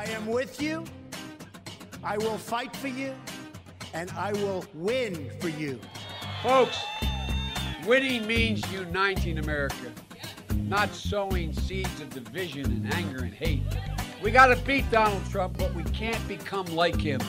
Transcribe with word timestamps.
I 0.00 0.04
am 0.04 0.24
with 0.24 0.62
you. 0.62 0.82
I 2.02 2.16
will 2.16 2.38
fight 2.38 2.74
for 2.74 2.88
you. 2.88 3.12
And 3.92 4.10
I 4.12 4.32
will 4.32 4.64
win 4.72 5.30
for 5.40 5.50
you. 5.50 5.78
Folks, 6.42 6.78
winning 7.86 8.26
means 8.26 8.66
uniting 8.72 9.36
America, 9.36 9.92
not 10.56 10.88
sowing 10.94 11.52
seeds 11.52 12.00
of 12.00 12.08
division 12.08 12.64
and 12.64 12.94
anger 12.94 13.18
and 13.18 13.34
hate. 13.34 13.60
We 14.22 14.30
got 14.30 14.46
to 14.46 14.56
beat 14.64 14.90
Donald 14.90 15.22
Trump, 15.28 15.58
but 15.58 15.74
we 15.74 15.84
can't 15.84 16.26
become 16.26 16.64
like 16.68 16.98
him. 16.98 17.20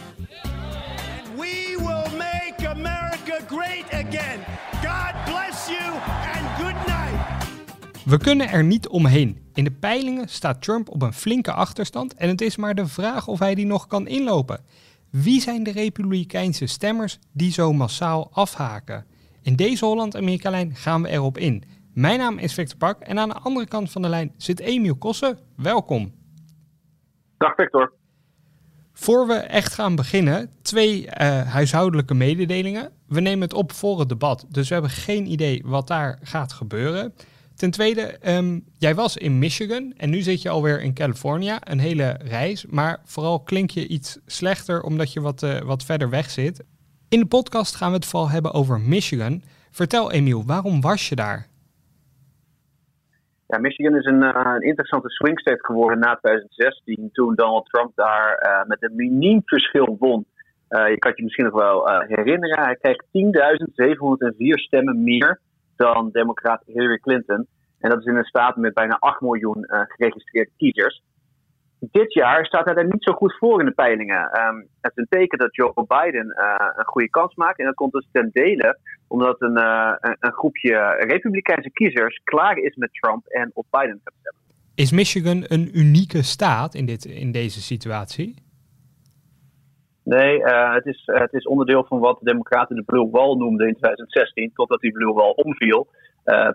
And 0.45 1.37
we 1.37 1.75
will 1.75 2.09
make 2.11 2.61
America 2.61 3.45
great 3.49 3.87
again. 3.91 4.45
God 4.81 5.13
bless 5.25 5.69
you 5.69 5.75
and 5.75 5.83
good 5.83 6.35
night. 6.35 6.40
We 8.05 8.17
kunnen 8.17 8.49
er 8.49 8.63
niet 8.63 8.87
omheen. 8.87 9.41
In 9.53 9.63
de 9.63 9.71
peilingen 9.71 10.29
staat 10.29 10.61
Trump 10.61 10.89
op 10.89 11.01
een 11.01 11.13
flinke 11.13 11.51
achterstand 11.51 12.13
en 12.13 12.29
het 12.29 12.41
is 12.41 12.55
maar 12.55 12.75
de 12.75 12.87
vraag 12.87 13.27
of 13.27 13.39
hij 13.39 13.55
die 13.55 13.65
nog 13.65 13.87
kan 13.87 14.07
inlopen. 14.07 14.59
Wie 15.09 15.41
zijn 15.41 15.63
de 15.63 15.71
Republikeinse 15.71 16.65
stemmers 16.65 17.19
die 17.31 17.51
zo 17.51 17.73
massaal 17.73 18.29
afhaken? 18.31 19.05
In 19.41 19.55
deze 19.55 19.85
Holland-Amerika-lijn 19.85 20.75
gaan 20.75 21.01
we 21.01 21.09
erop 21.09 21.37
in. 21.37 21.63
Mijn 21.93 22.19
naam 22.19 22.37
is 22.37 22.53
Victor 22.53 22.77
Pak 22.77 23.01
en 23.01 23.19
aan 23.19 23.29
de 23.29 23.35
andere 23.35 23.67
kant 23.67 23.91
van 23.91 24.01
de 24.01 24.09
lijn 24.09 24.33
zit 24.37 24.59
Emiel 24.59 24.95
Kossen. 24.95 25.39
Welkom. 25.55 26.13
Dag 27.37 27.55
Victor. 27.55 27.93
Voor 28.93 29.27
we 29.27 29.33
echt 29.33 29.73
gaan 29.73 29.95
beginnen, 29.95 30.49
twee 30.61 31.05
uh, 31.05 31.11
huishoudelijke 31.41 32.13
mededelingen. 32.13 32.91
We 33.07 33.21
nemen 33.21 33.41
het 33.41 33.53
op 33.53 33.71
voor 33.71 33.99
het 33.99 34.09
debat, 34.09 34.45
dus 34.49 34.67
we 34.67 34.73
hebben 34.73 34.91
geen 34.91 35.31
idee 35.31 35.61
wat 35.65 35.87
daar 35.87 36.19
gaat 36.21 36.53
gebeuren. 36.53 37.13
Ten 37.61 37.71
tweede, 37.71 38.17
um, 38.37 38.63
jij 38.77 38.95
was 38.95 39.17
in 39.17 39.39
Michigan 39.39 39.93
en 39.97 40.09
nu 40.09 40.19
zit 40.19 40.41
je 40.41 40.49
alweer 40.49 40.81
in 40.81 40.93
California. 40.93 41.57
Een 41.63 41.79
hele 41.79 42.17
reis, 42.23 42.65
maar 42.65 42.99
vooral 43.03 43.43
klink 43.43 43.69
je 43.69 43.87
iets 43.87 44.19
slechter 44.25 44.81
omdat 44.81 45.13
je 45.13 45.21
wat, 45.21 45.41
uh, 45.43 45.59
wat 45.59 45.83
verder 45.83 46.09
weg 46.09 46.29
zit. 46.29 46.65
In 47.09 47.19
de 47.19 47.25
podcast 47.25 47.75
gaan 47.75 47.89
we 47.89 47.95
het 47.95 48.05
vooral 48.05 48.29
hebben 48.29 48.53
over 48.53 48.79
Michigan. 48.79 49.41
Vertel 49.71 50.11
Emiel, 50.11 50.43
waarom 50.45 50.81
was 50.81 51.09
je 51.09 51.15
daar? 51.15 51.47
Ja, 53.47 53.57
Michigan 53.57 53.95
is 53.95 54.05
een, 54.05 54.21
een 54.21 54.61
interessante 54.61 55.09
swing 55.09 55.39
state 55.39 55.65
geworden 55.65 55.99
na 55.99 56.15
2016, 56.15 57.09
toen 57.11 57.35
Donald 57.35 57.65
Trump 57.65 57.91
daar 57.95 58.43
uh, 58.45 58.67
met 58.67 58.83
een 58.83 58.95
miniem 58.95 59.41
verschil 59.45 59.95
won. 59.99 60.25
Je 60.67 60.95
kan 60.97 61.11
je 61.15 61.23
misschien 61.23 61.45
nog 61.45 61.53
wel 61.53 61.87
herinneren, 62.07 62.63
hij 62.63 62.75
kreeg 62.75 62.97
10.704 64.33 64.37
stemmen 64.53 65.03
meer 65.03 65.39
dan 65.81 66.09
democraat 66.11 66.63
Hillary 66.65 66.97
Clinton. 66.97 67.47
En 67.79 67.89
dat 67.89 67.99
is 67.99 68.05
in 68.05 68.15
een 68.15 68.23
staat 68.23 68.55
met 68.55 68.73
bijna 68.73 68.97
8 68.99 69.21
miljoen 69.21 69.65
geregistreerde 69.67 70.51
kiezers. 70.57 71.03
Dit 71.79 72.13
jaar 72.13 72.45
staat 72.45 72.65
hij 72.65 72.75
er 72.75 72.85
niet 72.85 73.03
zo 73.03 73.13
goed 73.13 73.37
voor 73.37 73.59
in 73.59 73.65
de 73.65 73.71
peilingen. 73.71 74.39
Um, 74.41 74.67
het 74.81 74.91
is 74.95 75.03
een 75.03 75.19
teken 75.19 75.37
dat 75.37 75.55
Joe 75.55 75.85
Biden 75.87 76.35
een 76.75 76.85
goede 76.85 77.09
kans 77.09 77.35
maakt. 77.35 77.59
En 77.59 77.65
dat 77.65 77.75
komt 77.75 77.91
dus 77.91 78.07
ten 78.11 78.29
dele 78.33 78.79
omdat 79.07 79.41
een, 79.41 79.57
uh, 79.57 79.93
een, 79.99 80.31
groepje 80.31 81.05
Republikeinse 81.07 81.71
kiezers 81.71 82.21
klaar 82.23 82.57
is 82.57 82.75
met 82.75 82.93
Trump 82.93 83.25
en 83.25 83.51
op 83.53 83.65
Biden 83.69 84.01
gaat 84.03 84.13
stemmen. 84.19 84.41
Is 84.75 84.91
Michigan 84.91 85.43
een 85.47 85.77
unieke 85.77 86.23
staat 86.23 86.73
in, 86.73 86.85
dit, 86.85 87.05
in 87.05 87.31
deze 87.31 87.61
situatie? 87.61 88.35
Nee, 90.17 90.39
uh, 90.39 90.73
het, 90.73 90.85
is, 90.85 91.07
uh, 91.07 91.19
het 91.19 91.33
is 91.33 91.47
onderdeel 91.47 91.85
van 91.87 91.99
wat 91.99 92.19
de 92.19 92.25
Democraten 92.25 92.75
de 92.75 92.83
Blue 92.83 93.09
Wall 93.09 93.35
noemden 93.35 93.67
in 93.67 93.75
2016, 93.75 94.51
totdat 94.55 94.79
die 94.79 94.91
Blue 94.91 95.13
Wall 95.13 95.33
omviel. 95.35 95.87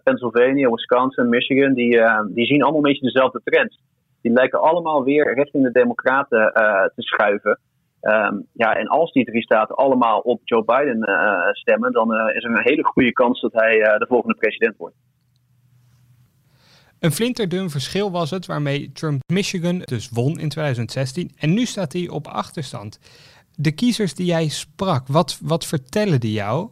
Pennsylvania, 0.05 0.71
Wisconsin, 0.71 1.29
Michigan, 1.29 1.75
die, 1.75 2.01
die 2.35 2.47
zien 2.47 2.63
allemaal 2.63 2.85
een 2.85 2.91
beetje 2.91 3.13
dezelfde 3.13 3.41
trends. 3.45 3.81
Die 4.23 4.33
lijken 4.33 4.61
allemaal 4.61 5.05
weer 5.05 5.35
richting 5.35 5.65
de 5.65 5.73
Democraten 5.73 6.53
te 6.95 7.03
schuiven. 7.03 7.59
Um, 8.03 8.47
ja, 8.53 8.75
en 8.75 8.87
als 8.87 9.13
die 9.13 9.25
drie 9.25 9.43
staten 9.43 9.75
allemaal 9.75 10.19
op 10.19 10.41
Joe 10.45 10.65
Biden 10.65 10.99
stemmen, 11.53 11.93
dan 11.93 12.15
is 12.15 12.45
er 12.45 12.51
een 12.51 12.63
hele 12.63 12.85
goede 12.85 13.13
kans 13.13 13.41
dat 13.41 13.53
hij 13.53 13.79
de 13.79 14.07
volgende 14.09 14.35
president 14.35 14.77
wordt. 14.77 14.95
Een 17.01 17.13
flinterdun 17.13 17.71
verschil 17.71 18.11
was 18.11 18.31
het 18.31 18.47
waarmee 18.47 18.93
Trump 18.93 19.23
Michigan 19.33 19.79
dus 19.79 20.09
won 20.09 20.39
in 20.39 20.49
2016 20.49 21.31
en 21.39 21.55
nu 21.55 21.65
staat 21.65 21.93
hij 21.93 22.09
op 22.09 22.27
achterstand. 22.27 22.99
De 23.59 23.75
kiezers 23.75 24.15
die 24.15 24.27
jij 24.27 24.49
sprak, 24.49 25.07
wat, 25.07 25.41
wat 25.43 25.67
vertellen 25.67 26.21
die 26.21 26.33
jou? 26.33 26.69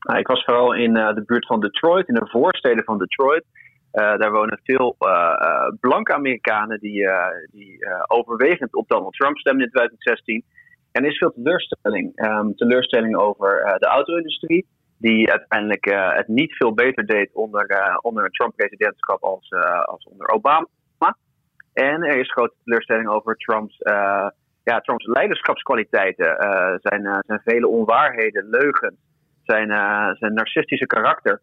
Nou, 0.00 0.18
ik 0.18 0.26
was 0.26 0.44
vooral 0.44 0.74
in 0.74 0.94
de 0.94 1.22
buurt 1.26 1.46
van 1.46 1.60
Detroit, 1.60 2.08
in 2.08 2.14
de 2.14 2.28
voorsteden 2.30 2.84
van 2.84 2.98
Detroit. 2.98 3.44
Uh, 3.92 4.16
daar 4.16 4.32
wonen 4.32 4.60
veel 4.62 4.96
uh, 4.98 5.68
blanke 5.80 6.14
Amerikanen 6.14 6.80
die, 6.80 7.06
die 7.50 7.78
overwegend 8.06 8.74
op 8.74 8.88
Donald 8.88 9.12
Trump 9.12 9.38
stemmen 9.38 9.64
in 9.64 9.70
2016. 9.70 10.44
En 10.92 11.02
er 11.02 11.10
is 11.10 11.18
veel 11.18 11.32
teleurstelling. 11.32 12.26
Um, 12.26 12.56
teleurstelling 12.56 13.16
over 13.16 13.76
de 13.78 13.86
auto-industrie, 13.86 14.66
die 14.98 15.30
uiteindelijk 15.30 15.84
het 16.16 16.28
niet 16.28 16.56
veel 16.56 16.74
beter 16.74 17.06
deed 17.06 17.30
onder, 17.32 17.98
onder 18.02 18.24
een 18.24 18.30
Trump-presidentschap 18.30 19.22
als, 19.22 19.50
als 19.84 20.04
onder 20.04 20.28
Obama. 20.28 20.66
En 21.78 22.02
er 22.02 22.18
is 22.18 22.32
grote 22.32 22.54
teleurstelling 22.64 23.08
over 23.08 23.36
Trumps, 23.36 23.76
ja, 24.64 24.80
Trumps 24.80 25.06
leiderschapskwaliteiten. 25.06 26.36
zijn, 26.82 27.22
zijn 27.26 27.40
vele 27.44 27.68
onwaarheden, 27.68 28.48
leugens, 28.50 28.96
zijn, 29.42 29.68
zijn 30.18 30.34
narcistische 30.34 30.86
karakter. 30.86 31.40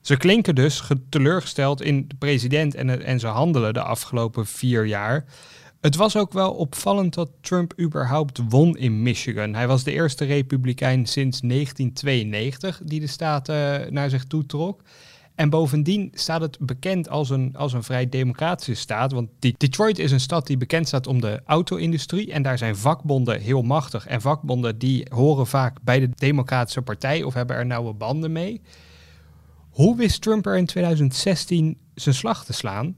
Ze 0.00 0.16
klinken 0.16 0.54
dus 0.54 0.90
teleurgesteld 1.10 1.80
in 1.80 2.04
de 2.08 2.16
president 2.18 2.74
en, 2.74 3.04
en 3.04 3.18
zijn 3.18 3.32
handelen 3.32 3.74
de 3.74 3.82
afgelopen 3.82 4.46
vier 4.46 4.84
jaar. 4.86 5.24
Het 5.80 5.96
was 5.96 6.16
ook 6.16 6.32
wel 6.32 6.54
opvallend 6.54 7.14
dat 7.14 7.30
Trump 7.40 7.72
überhaupt 7.80 8.40
won 8.48 8.76
in 8.76 9.02
Michigan. 9.02 9.54
Hij 9.54 9.66
was 9.66 9.84
de 9.84 9.92
eerste 9.92 10.24
republikein 10.24 11.06
sinds 11.06 11.40
1992 11.40 12.80
die 12.84 13.00
de 13.00 13.06
staat 13.06 13.46
naar 13.90 14.10
zich 14.10 14.24
toe 14.24 14.46
trok. 14.46 14.80
En 15.38 15.50
bovendien 15.50 16.10
staat 16.12 16.40
het 16.40 16.58
bekend 16.60 17.08
als 17.08 17.30
een, 17.30 17.54
als 17.56 17.72
een 17.72 17.82
vrij 17.82 18.08
democratische 18.08 18.74
staat. 18.74 19.12
Want 19.12 19.28
Detroit 19.58 19.98
is 19.98 20.12
een 20.12 20.20
stad 20.20 20.46
die 20.46 20.56
bekend 20.56 20.86
staat 20.86 21.06
om 21.06 21.20
de 21.20 21.40
auto-industrie. 21.46 22.32
En 22.32 22.42
daar 22.42 22.58
zijn 22.58 22.76
vakbonden 22.76 23.40
heel 23.40 23.62
machtig. 23.62 24.06
En 24.06 24.20
vakbonden 24.20 24.78
die 24.78 25.06
horen 25.14 25.46
vaak 25.46 25.76
bij 25.84 26.00
de 26.00 26.08
Democratische 26.14 26.82
Partij 26.82 27.22
of 27.22 27.34
hebben 27.34 27.56
er 27.56 27.66
nauwe 27.66 27.94
banden 27.94 28.32
mee. 28.32 28.62
Hoe 29.70 29.96
wist 29.96 30.22
Trump 30.22 30.46
er 30.46 30.56
in 30.56 30.66
2016 30.66 31.78
zijn 31.94 32.14
slag 32.14 32.44
te 32.44 32.52
slaan? 32.52 32.86
Het 32.86 32.96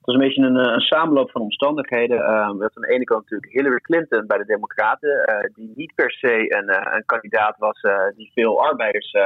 was 0.00 0.14
een 0.14 0.20
beetje 0.20 0.42
een, 0.42 0.56
eh, 0.56 0.72
een 0.72 0.80
samenloop 0.80 1.30
van 1.30 1.40
omstandigheden. 1.40 2.18
Uh, 2.18 2.26
we 2.26 2.32
hadden 2.32 2.70
aan 2.74 2.82
de 2.82 2.94
ene 2.94 3.04
kant 3.04 3.22
natuurlijk 3.22 3.52
Hillary 3.52 3.80
Clinton 3.80 4.26
bij 4.26 4.38
de 4.38 4.44
Democraten, 4.44 5.10
uh, 5.10 5.54
die 5.54 5.72
niet 5.74 5.94
per 5.94 6.10
se 6.10 6.56
een, 6.56 6.68
uh, 6.68 6.94
een 6.94 7.04
kandidaat 7.04 7.58
was 7.58 7.80
die 8.16 8.30
veel 8.34 8.62
arbeiders 8.62 9.16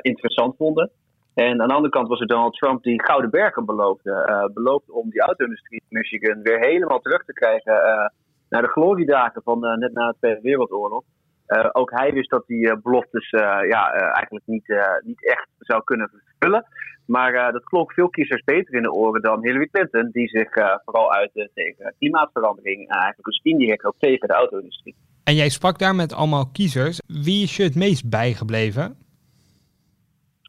interessant 0.00 0.56
vonden. 0.56 0.90
En 1.34 1.60
aan 1.60 1.68
de 1.68 1.74
andere 1.74 1.92
kant 1.92 2.08
was 2.08 2.20
er 2.20 2.26
Donald 2.26 2.54
Trump 2.54 2.82
die 2.82 3.02
gouden 3.02 3.30
bergen 3.30 3.64
beloofde. 3.64 4.50
beloofde 4.54 4.92
om 4.92 5.10
die 5.10 5.20
auto-industrie 5.20 5.82
in 5.88 5.98
Michigan 5.98 6.42
weer 6.42 6.58
helemaal 6.58 7.00
terug 7.00 7.24
te 7.24 7.32
krijgen 7.32 7.74
naar 8.48 8.62
de 8.62 8.68
gloriedagen 8.68 9.42
van 9.42 9.60
net 9.60 9.92
na 9.92 10.08
de 10.08 10.16
Tweede 10.18 10.40
Wereldoorlog. 10.40 11.02
Uh, 11.46 11.68
ook 11.72 11.90
hij 11.90 12.12
wist 12.12 12.30
dat 12.30 12.46
die 12.46 12.66
uh, 12.66 12.76
beloftes 12.82 13.32
uh, 13.32 13.40
ja, 13.68 13.92
eigenlijk 13.92 14.46
niet, 14.46 14.82
niet 15.04 15.26
echt 15.26 15.48
zou 15.58 15.84
kunnen 15.84 16.10
vervullen. 16.10 16.66
Maar 17.06 17.52
dat 17.52 17.64
klonk 17.64 17.92
veel 17.92 18.08
kiezers 18.08 18.44
beter 18.44 18.74
in 18.74 18.82
de 18.82 18.92
oren 18.92 19.22
dan 19.22 19.42
Hillary 19.42 19.68
Clinton, 19.72 20.08
die 20.12 20.28
zich 20.28 20.48
vooral 20.84 21.12
uit 21.12 21.30
tegen 21.54 21.94
klimaatverandering 21.98 22.88
eigenlijk 22.88 23.24
dus 23.24 23.40
indirect 23.42 23.84
ook 23.84 23.94
tegen 23.98 24.28
de 24.28 24.34
auto-industrie. 24.34 24.94
En 25.24 25.34
jij 25.34 25.48
sprak 25.48 25.78
daar 25.78 25.94
met 25.94 26.12
allemaal 26.12 26.46
kiezers. 26.52 27.00
Wie 27.06 27.42
is 27.42 27.56
je 27.56 27.62
het 27.62 27.74
meest 27.74 28.10
bijgebleven? 28.10 28.96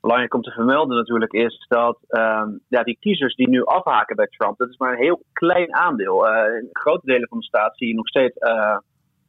Belangrijk 0.03 0.33
om 0.33 0.41
te 0.41 0.51
vermelden 0.51 0.97
natuurlijk 0.97 1.33
is 1.33 1.65
dat 1.67 1.97
ehm, 2.07 2.49
ja, 2.67 2.83
die 2.83 2.97
kiezers 2.99 3.35
die 3.35 3.49
nu 3.49 3.63
afhaken 3.63 4.15
bij 4.15 4.27
Trump, 4.27 4.57
dat 4.57 4.69
is 4.69 4.77
maar 4.77 4.91
een 4.91 5.03
heel 5.03 5.23
klein 5.33 5.75
aandeel. 5.75 6.27
in 6.27 6.69
grote 6.71 7.05
delen 7.05 7.27
van 7.27 7.37
de 7.37 7.45
staat 7.45 7.77
zie 7.77 7.87
je 7.87 7.93
nog 7.93 8.07
steeds 8.07 8.37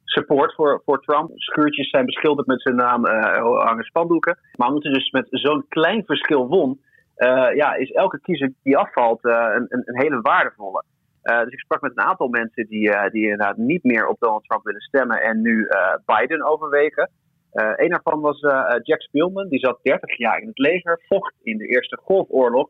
support 0.04 0.54
voor, 0.54 0.82
voor 0.84 1.00
Trump. 1.00 1.30
Schuurtjes 1.34 1.90
zijn 1.90 2.04
beschilderd 2.04 2.46
met 2.46 2.62
zijn 2.62 2.76
naam, 2.76 3.06
uh, 3.06 3.64
hangen 3.64 3.84
spandoeken. 3.84 4.38
Maar 4.56 4.68
omdat 4.68 4.82
hij 4.82 4.92
dus 4.92 5.10
met 5.10 5.26
zo'n 5.30 5.64
klein 5.68 6.04
verschil 6.04 6.48
won, 6.48 6.80
ja, 7.54 7.74
is 7.74 7.90
elke 7.90 8.20
kiezer 8.20 8.52
die 8.62 8.76
afvalt 8.76 9.24
een, 9.24 9.66
een, 9.68 9.82
een, 9.84 10.00
hele 10.00 10.20
waardevolle. 10.20 10.84
dus 11.22 11.52
ik 11.52 11.60
sprak 11.60 11.80
met 11.80 11.92
een 11.94 12.04
aantal 12.04 12.28
mensen 12.28 12.66
die, 12.66 13.10
die 13.10 13.22
inderdaad 13.22 13.56
niet 13.56 13.84
meer 13.84 14.06
op 14.06 14.16
Donald 14.18 14.44
Trump 14.44 14.64
willen 14.64 14.80
stemmen 14.80 15.22
en 15.22 15.40
nu 15.40 15.68
Biden 16.04 16.46
overwegen. 16.46 17.10
Een 17.54 17.88
daarvan 17.88 18.20
was 18.20 18.40
Jack 18.82 19.00
Spielman, 19.00 19.48
die 19.48 19.58
zat 19.58 19.78
30 19.82 20.18
jaar 20.18 20.40
in 20.40 20.46
het 20.46 20.58
leger, 20.58 21.00
vocht 21.08 21.34
in 21.42 21.58
de 21.58 21.66
Eerste 21.66 21.98
Golfoorlog. 22.02 22.68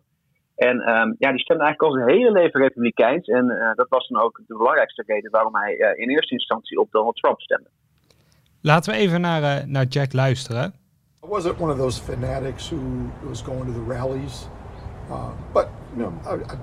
En 0.56 0.76
um, 0.76 1.16
ja, 1.18 1.30
die 1.30 1.40
stemde 1.40 1.64
eigenlijk 1.64 1.82
al 1.82 1.92
zijn 1.92 2.08
hele 2.08 2.32
leven 2.32 2.60
republikeins. 2.60 3.26
En 3.26 3.44
uh, 3.44 3.74
dat 3.74 3.88
was 3.88 4.08
dan 4.08 4.22
ook 4.22 4.42
de 4.46 4.56
belangrijkste 4.56 5.02
reden 5.06 5.30
waarom 5.30 5.56
hij 5.56 5.78
uh, 5.78 5.98
in 5.98 6.10
eerste 6.10 6.34
instantie 6.34 6.78
op 6.78 6.90
Donald 6.90 7.16
Trump 7.16 7.40
stemde. 7.40 7.68
Laten 8.60 8.92
we 8.92 8.98
even 8.98 9.20
naar, 9.20 9.42
uh, 9.42 9.64
naar 9.66 9.84
Jack 9.84 10.12
luisteren. 10.12 10.74
I 11.24 11.26
wasn't 11.26 11.60
one 11.60 11.72
of 11.72 11.78
those 11.78 12.02
fanatics 12.02 12.70
who 12.70 12.80
was 13.28 13.42
going 13.42 13.64
to 13.64 13.72
the 13.72 13.92
rallies. 13.94 14.48
Uh, 15.10 15.28
but 15.52 15.66
you 15.96 16.02
know, 16.02 16.12
I, 16.26 16.52
I 16.52 16.56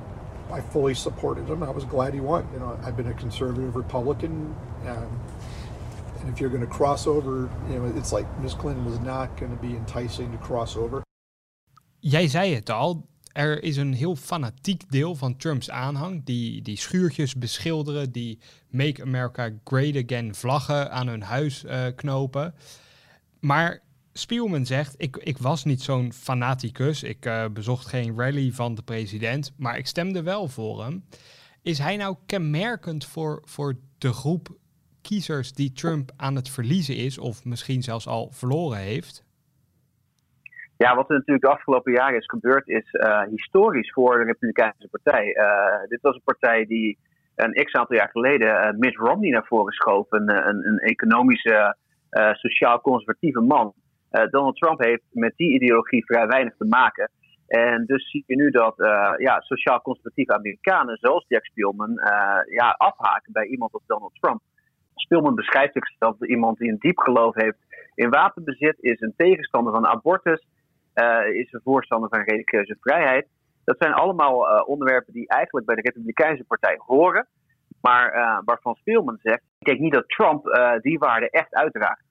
I 0.51 0.61
fully 0.61 0.93
supported 0.93 1.47
him. 1.47 1.63
I 1.63 1.69
was 1.69 1.85
glad 1.85 2.13
he 2.13 2.19
won. 2.19 2.45
You 2.53 2.59
know, 2.59 2.77
I've 2.83 2.95
been 2.95 3.07
a 3.07 3.13
conservative 3.13 3.75
Republican, 3.75 4.55
and, 4.85 5.07
if 6.29 6.39
you're 6.39 6.57
going 6.57 6.69
to 6.69 6.75
cross 6.75 7.07
over, 7.07 7.49
you 7.69 7.79
know, 7.79 7.97
it's 7.97 8.11
like 8.11 8.27
Miss 8.41 8.55
Clinton 8.55 8.85
was 8.85 8.99
not 8.99 9.29
going 9.39 9.51
to 9.51 9.67
be 9.67 9.75
enticing 9.75 10.31
to 10.31 10.37
cross 10.37 10.77
over. 10.77 11.01
Jij 11.99 12.27
zei 12.27 12.53
het 12.53 12.69
al, 12.69 13.09
er 13.31 13.63
is 13.63 13.77
een 13.77 13.93
heel 13.93 14.15
fanatiek 14.15 14.91
deel 14.91 15.15
van 15.15 15.37
Trumps 15.37 15.69
aanhang 15.69 16.25
die, 16.25 16.61
die 16.61 16.77
schuurtjes 16.77 17.35
beschilderen, 17.35 18.11
die 18.11 18.39
Make 18.69 19.01
America 19.01 19.49
Great 19.63 19.95
Again 19.95 20.35
vlaggen 20.35 20.91
aan 20.91 21.07
hun 21.07 21.21
huis 21.21 21.63
uh, 21.63 21.85
knopen. 21.95 22.53
Maar 23.39 23.81
Spielman 24.13 24.65
zegt, 24.65 24.93
ik, 24.97 25.17
ik 25.17 25.37
was 25.37 25.63
niet 25.63 25.81
zo'n 25.81 26.13
fanaticus, 26.13 27.03
ik 27.03 27.25
uh, 27.25 27.45
bezocht 27.53 27.85
geen 27.85 28.17
rally 28.17 28.51
van 28.51 28.75
de 28.75 28.81
president, 28.81 29.53
maar 29.57 29.77
ik 29.77 29.87
stemde 29.87 30.23
wel 30.23 30.47
voor 30.47 30.83
hem. 30.83 31.03
Is 31.61 31.77
hij 31.77 31.97
nou 31.97 32.15
kenmerkend 32.25 33.05
voor, 33.05 33.41
voor 33.45 33.77
de 33.97 34.13
groep 34.13 34.59
kiezers 35.01 35.53
die 35.53 35.71
Trump 35.71 36.11
aan 36.17 36.35
het 36.35 36.49
verliezen 36.49 36.95
is, 36.95 37.17
of 37.17 37.45
misschien 37.45 37.81
zelfs 37.81 38.07
al 38.07 38.29
verloren 38.31 38.77
heeft? 38.77 39.23
Ja, 40.77 40.95
wat 40.95 41.09
er 41.09 41.15
natuurlijk 41.15 41.45
de 41.45 41.51
afgelopen 41.51 41.93
jaren 41.93 42.17
is 42.17 42.25
gebeurd, 42.25 42.67
is 42.67 42.93
uh, 42.93 43.21
historisch 43.21 43.91
voor 43.91 44.17
de 44.17 44.23
Republikeinse 44.23 44.87
Partij. 44.87 45.25
Uh, 45.35 45.89
dit 45.89 46.01
was 46.01 46.15
een 46.15 46.23
partij 46.23 46.65
die 46.65 46.97
een 47.35 47.65
x 47.65 47.73
aantal 47.73 47.95
jaar 47.95 48.09
geleden 48.09 48.47
uh, 48.47 48.79
Mitt 48.79 48.95
Romney 48.95 49.29
naar 49.29 49.45
voren 49.45 49.73
schoof. 49.73 50.05
Een, 50.09 50.47
een, 50.47 50.67
een 50.67 50.77
economische, 50.77 51.75
sociaal-conservatieve 52.31 53.41
man. 53.41 53.73
Donald 54.29 54.55
Trump 54.55 54.83
heeft 54.83 55.03
met 55.11 55.33
die 55.35 55.53
ideologie 55.53 56.05
vrij 56.05 56.27
weinig 56.27 56.55
te 56.57 56.65
maken. 56.65 57.11
En 57.47 57.85
dus 57.85 58.09
zie 58.09 58.23
je 58.27 58.35
nu 58.35 58.49
dat 58.49 58.73
ja, 59.17 59.39
sociaal-conservatieve 59.39 60.33
Amerikanen, 60.33 60.97
zoals 60.97 61.25
Jack 61.27 61.45
Spielman, 61.45 61.99
ja, 62.45 62.75
afhaken 62.77 63.31
bij 63.33 63.45
iemand 63.45 63.73
als 63.73 63.83
Donald 63.85 64.13
Trump. 64.19 64.41
Spielman 65.01 65.35
beschrijft 65.35 65.73
zichzelf 65.73 66.19
als 66.19 66.29
iemand 66.29 66.57
die 66.57 66.69
een 66.69 66.79
diep 66.79 66.97
geloof 66.97 67.35
heeft 67.35 67.57
in 67.95 68.09
wapenbezit, 68.09 68.75
is 68.79 69.01
een 69.01 69.13
tegenstander 69.17 69.73
van 69.73 69.87
abortus 69.87 70.47
uh, 70.95 71.35
is 71.35 71.51
een 71.51 71.61
voorstander 71.63 72.09
van 72.09 72.21
religieuze 72.21 72.77
vrijheid. 72.79 73.27
Dat 73.63 73.75
zijn 73.79 73.93
allemaal 73.93 74.49
uh, 74.49 74.67
onderwerpen 74.67 75.13
die 75.13 75.27
eigenlijk 75.27 75.65
bij 75.65 75.75
de 75.75 75.81
Republikeinse 75.81 76.43
Partij 76.43 76.75
horen. 76.85 77.27
Maar 77.81 78.15
uh, 78.15 78.39
waarvan 78.45 78.75
Spielman 78.75 79.19
zegt: 79.21 79.41
ik 79.59 79.67
denk 79.67 79.79
niet 79.79 79.93
dat 79.93 80.09
Trump 80.09 80.43
die 80.81 80.97
waarden 80.97 81.29
echt 81.29 81.53
uitdraagt. 81.53 82.03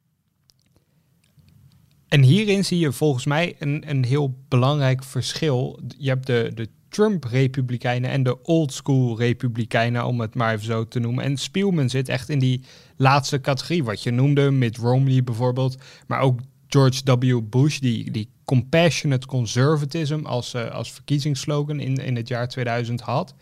En 2.08 2.22
hierin 2.22 2.64
zie 2.64 2.78
je 2.78 2.92
volgens 2.92 3.26
mij 3.26 3.56
een, 3.58 3.84
een 3.86 4.04
heel 4.04 4.34
belangrijk 4.48 5.04
verschil. 5.04 5.80
Je 5.98 6.08
hebt 6.08 6.26
de, 6.26 6.50
de 6.54 6.68
Trump-republikeinen 6.90 8.10
en 8.10 8.22
de 8.22 8.42
old-school-republikeinen, 8.42 10.04
om 10.04 10.20
het 10.20 10.34
maar 10.34 10.54
even 10.54 10.66
zo 10.66 10.88
te 10.88 10.98
noemen. 10.98 11.24
En 11.24 11.36
Spielman 11.36 11.88
zit 11.88 12.08
echt 12.08 12.28
in 12.28 12.38
die 12.38 12.60
laatste 12.96 13.40
categorie, 13.40 13.84
wat 13.84 14.02
je 14.02 14.10
noemde, 14.10 14.50
Mitt 14.50 14.76
Romney 14.76 15.24
bijvoorbeeld. 15.24 15.76
Maar 16.06 16.20
ook 16.20 16.40
George 16.68 17.18
W. 17.18 17.40
Bush, 17.50 17.78
die, 17.78 18.10
die 18.10 18.30
compassionate 18.44 19.26
conservatism 19.26 20.20
als, 20.22 20.54
uh, 20.54 20.70
als 20.70 20.92
verkiezingsslogan 20.92 21.80
in, 21.80 21.96
in 21.96 22.16
het 22.16 22.28
jaar 22.28 22.48
2000 22.48 23.00
had. 23.00 23.34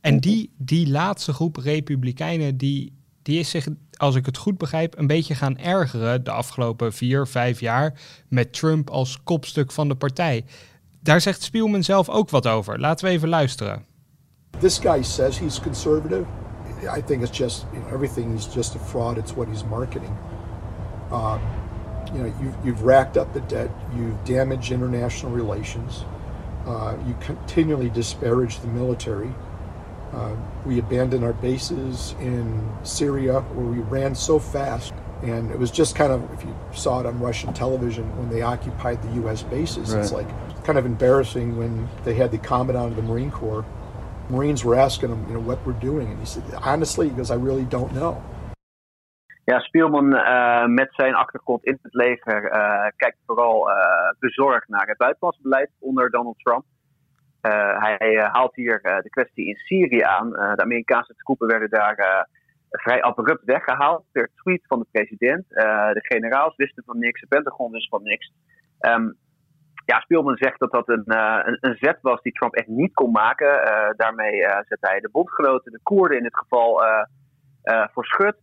En 0.00 0.20
die, 0.20 0.50
die 0.56 0.88
laatste 0.88 1.32
groep 1.32 1.56
republikeinen, 1.56 2.56
die, 2.56 2.92
die 3.22 3.38
is 3.38 3.50
zich, 3.50 3.68
als 3.96 4.14
ik 4.14 4.26
het 4.26 4.36
goed 4.36 4.58
begrijp, 4.58 4.98
een 4.98 5.06
beetje 5.06 5.34
gaan 5.34 5.58
ergeren 5.58 6.24
de 6.24 6.30
afgelopen 6.30 6.92
vier, 6.92 7.26
vijf 7.26 7.60
jaar 7.60 8.00
met 8.28 8.52
Trump 8.52 8.90
als 8.90 9.22
kopstuk 9.22 9.72
van 9.72 9.88
de 9.88 9.94
partij. 9.94 10.44
Daar 11.00 11.20
zegt 11.20 11.42
Spielman 11.42 11.82
zelf 11.82 12.08
ook 12.08 12.30
wat 12.30 12.46
over. 12.46 12.80
Laten 12.80 13.06
we 13.06 13.12
even 13.12 13.28
luisteren. 13.28 13.84
This 14.58 14.78
guy 14.78 15.02
says 15.02 15.38
he's 15.38 15.60
conservative. 15.60 16.26
I 16.96 17.02
think 17.02 17.22
it's 17.22 17.36
just, 17.38 17.66
you 17.72 17.80
know, 17.80 17.88
everything 17.92 18.34
is 18.36 18.46
just 18.54 18.74
a 18.74 18.78
fraud. 18.78 19.16
It's 19.16 19.34
what 19.34 19.48
he's 19.48 19.64
marketing. 19.64 20.16
Um, 21.10 21.40
you 22.14 22.22
know, 22.22 22.32
you've, 22.40 22.54
you've 22.64 22.82
racked 22.82 23.16
up 23.16 23.32
the 23.32 23.40
debt, 23.40 23.70
you've 23.94 24.24
damaged 24.24 24.72
international 24.72 25.32
relations, 25.32 26.04
uh, 26.66 26.96
you 27.06 27.14
continually 27.20 27.90
disparage 27.90 28.60
the 28.60 28.68
military. 28.68 29.32
Uh, 30.12 30.34
we 30.64 30.78
abandoned 30.78 31.22
our 31.22 31.34
bases 31.34 32.14
in 32.20 32.66
Syria 32.82 33.40
where 33.40 33.66
we 33.66 33.78
ran 33.78 34.14
so 34.14 34.38
fast. 34.38 34.94
And 35.22 35.50
it 35.50 35.58
was 35.58 35.70
just 35.70 35.96
kind 35.96 36.12
of, 36.12 36.22
if 36.32 36.44
you 36.44 36.54
saw 36.72 37.00
it 37.00 37.06
on 37.06 37.18
Russian 37.18 37.52
television 37.52 38.04
when 38.16 38.30
they 38.30 38.42
occupied 38.42 39.02
the 39.02 39.12
U.S. 39.22 39.42
bases, 39.42 39.92
right. 39.92 40.00
it's 40.00 40.12
like 40.12 40.28
kind 40.68 40.78
of 40.78 40.84
embarrassing 40.84 41.56
when 41.56 41.88
they 42.04 42.14
had 42.22 42.30
the 42.30 42.42
commandant 42.50 42.90
of 42.92 42.96
the 43.00 43.06
Marine 43.10 43.30
Corps. 43.30 43.64
Marines 44.28 44.60
were 44.66 44.76
asking 44.86 45.08
him, 45.14 45.20
you 45.28 45.34
know, 45.36 45.44
what 45.50 45.58
we're 45.64 45.80
doing. 45.90 46.06
And 46.12 46.18
he 46.24 46.26
said, 46.26 46.44
honestly, 46.72 47.08
he 47.08 47.14
goes, 47.18 47.30
I 47.30 47.38
really 47.48 47.68
don't 47.76 47.92
know. 48.00 48.14
Ja, 49.46 49.58
Spielman 49.60 50.12
uh, 50.14 50.66
met 50.66 50.88
zijn 50.90 51.14
achtergrond 51.14 51.64
in 51.64 51.78
het 51.82 51.94
leger 51.94 52.52
uh, 52.52 52.86
kijkt 52.96 53.18
vooral 53.26 53.70
uh, 53.70 53.76
bezorgd 54.18 54.68
naar 54.68 54.86
het 54.86 54.96
buitenlands 54.96 55.40
beleid 55.40 55.70
onder 55.78 56.10
Donald 56.10 56.38
Trump. 56.38 56.64
hij 57.78 58.28
haalt 58.32 58.54
hier 58.54 58.80
de 58.82 59.10
kwestie 59.10 59.46
in 59.46 59.56
Syrië 59.56 60.02
aan. 60.02 60.30
de 60.30 60.62
Amerikaanse 60.62 61.14
troepen 61.14 61.46
werden 61.46 61.70
daar 61.70 62.26
vrij 62.70 63.02
abrupt 63.02 63.44
weggehaald 63.44 64.04
per 64.12 64.30
tweet 64.34 64.66
van 64.66 64.78
de 64.78 64.86
president. 64.90 65.44
de 65.48 66.00
generaals 66.02 66.56
wisten 66.56 66.82
van 66.86 66.98
niks, 66.98 67.20
de 67.20 67.26
Pentagon 67.26 67.70
wist 67.70 67.88
van 67.88 68.02
niks. 68.02 68.32
Um, 68.80 69.16
ja, 69.92 70.00
Spielman 70.00 70.36
zegt 70.36 70.58
dat 70.58 70.72
dat 70.72 70.88
een, 70.88 71.02
een, 71.06 71.58
een, 71.60 71.76
zet 71.80 71.98
was 72.02 72.22
die 72.22 72.32
Trump 72.32 72.54
echt 72.54 72.66
niet 72.66 72.94
kon 72.94 73.10
maken. 73.10 73.52
daarmee 73.96 74.40
zet 74.40 74.78
hij 74.80 75.00
de 75.00 75.08
bondgenoten, 75.12 75.72
de 75.72 75.80
Koerden 75.82 76.16
in 76.16 76.22
dit 76.22 76.36
geval, 76.36 76.82
voor 77.92 78.04
schut. 78.04 78.36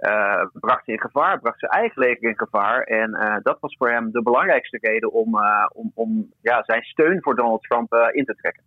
Uh, 0.00 0.46
bracht 0.52 0.84
ze 0.84 0.92
in 0.92 1.00
gevaar, 1.00 1.40
bracht 1.40 1.58
zijn 1.58 1.70
eigen 1.70 2.02
leger 2.02 2.28
in 2.28 2.38
gevaar. 2.38 2.82
En 2.82 3.10
uh, 3.10 3.36
dat 3.42 3.56
was 3.60 3.76
voor 3.76 3.90
hem 3.90 4.10
de 4.12 4.22
belangrijkste 4.22 4.78
reden 4.80 5.12
om, 5.12 5.36
uh, 5.36 5.66
om, 5.72 5.90
om 5.94 6.32
ja, 6.42 6.62
zijn 6.64 6.82
steun 6.82 7.22
voor 7.22 7.36
Donald 7.36 7.62
Trump 7.62 7.94
in 8.12 8.24
te 8.24 8.34
trekken. 8.34 8.62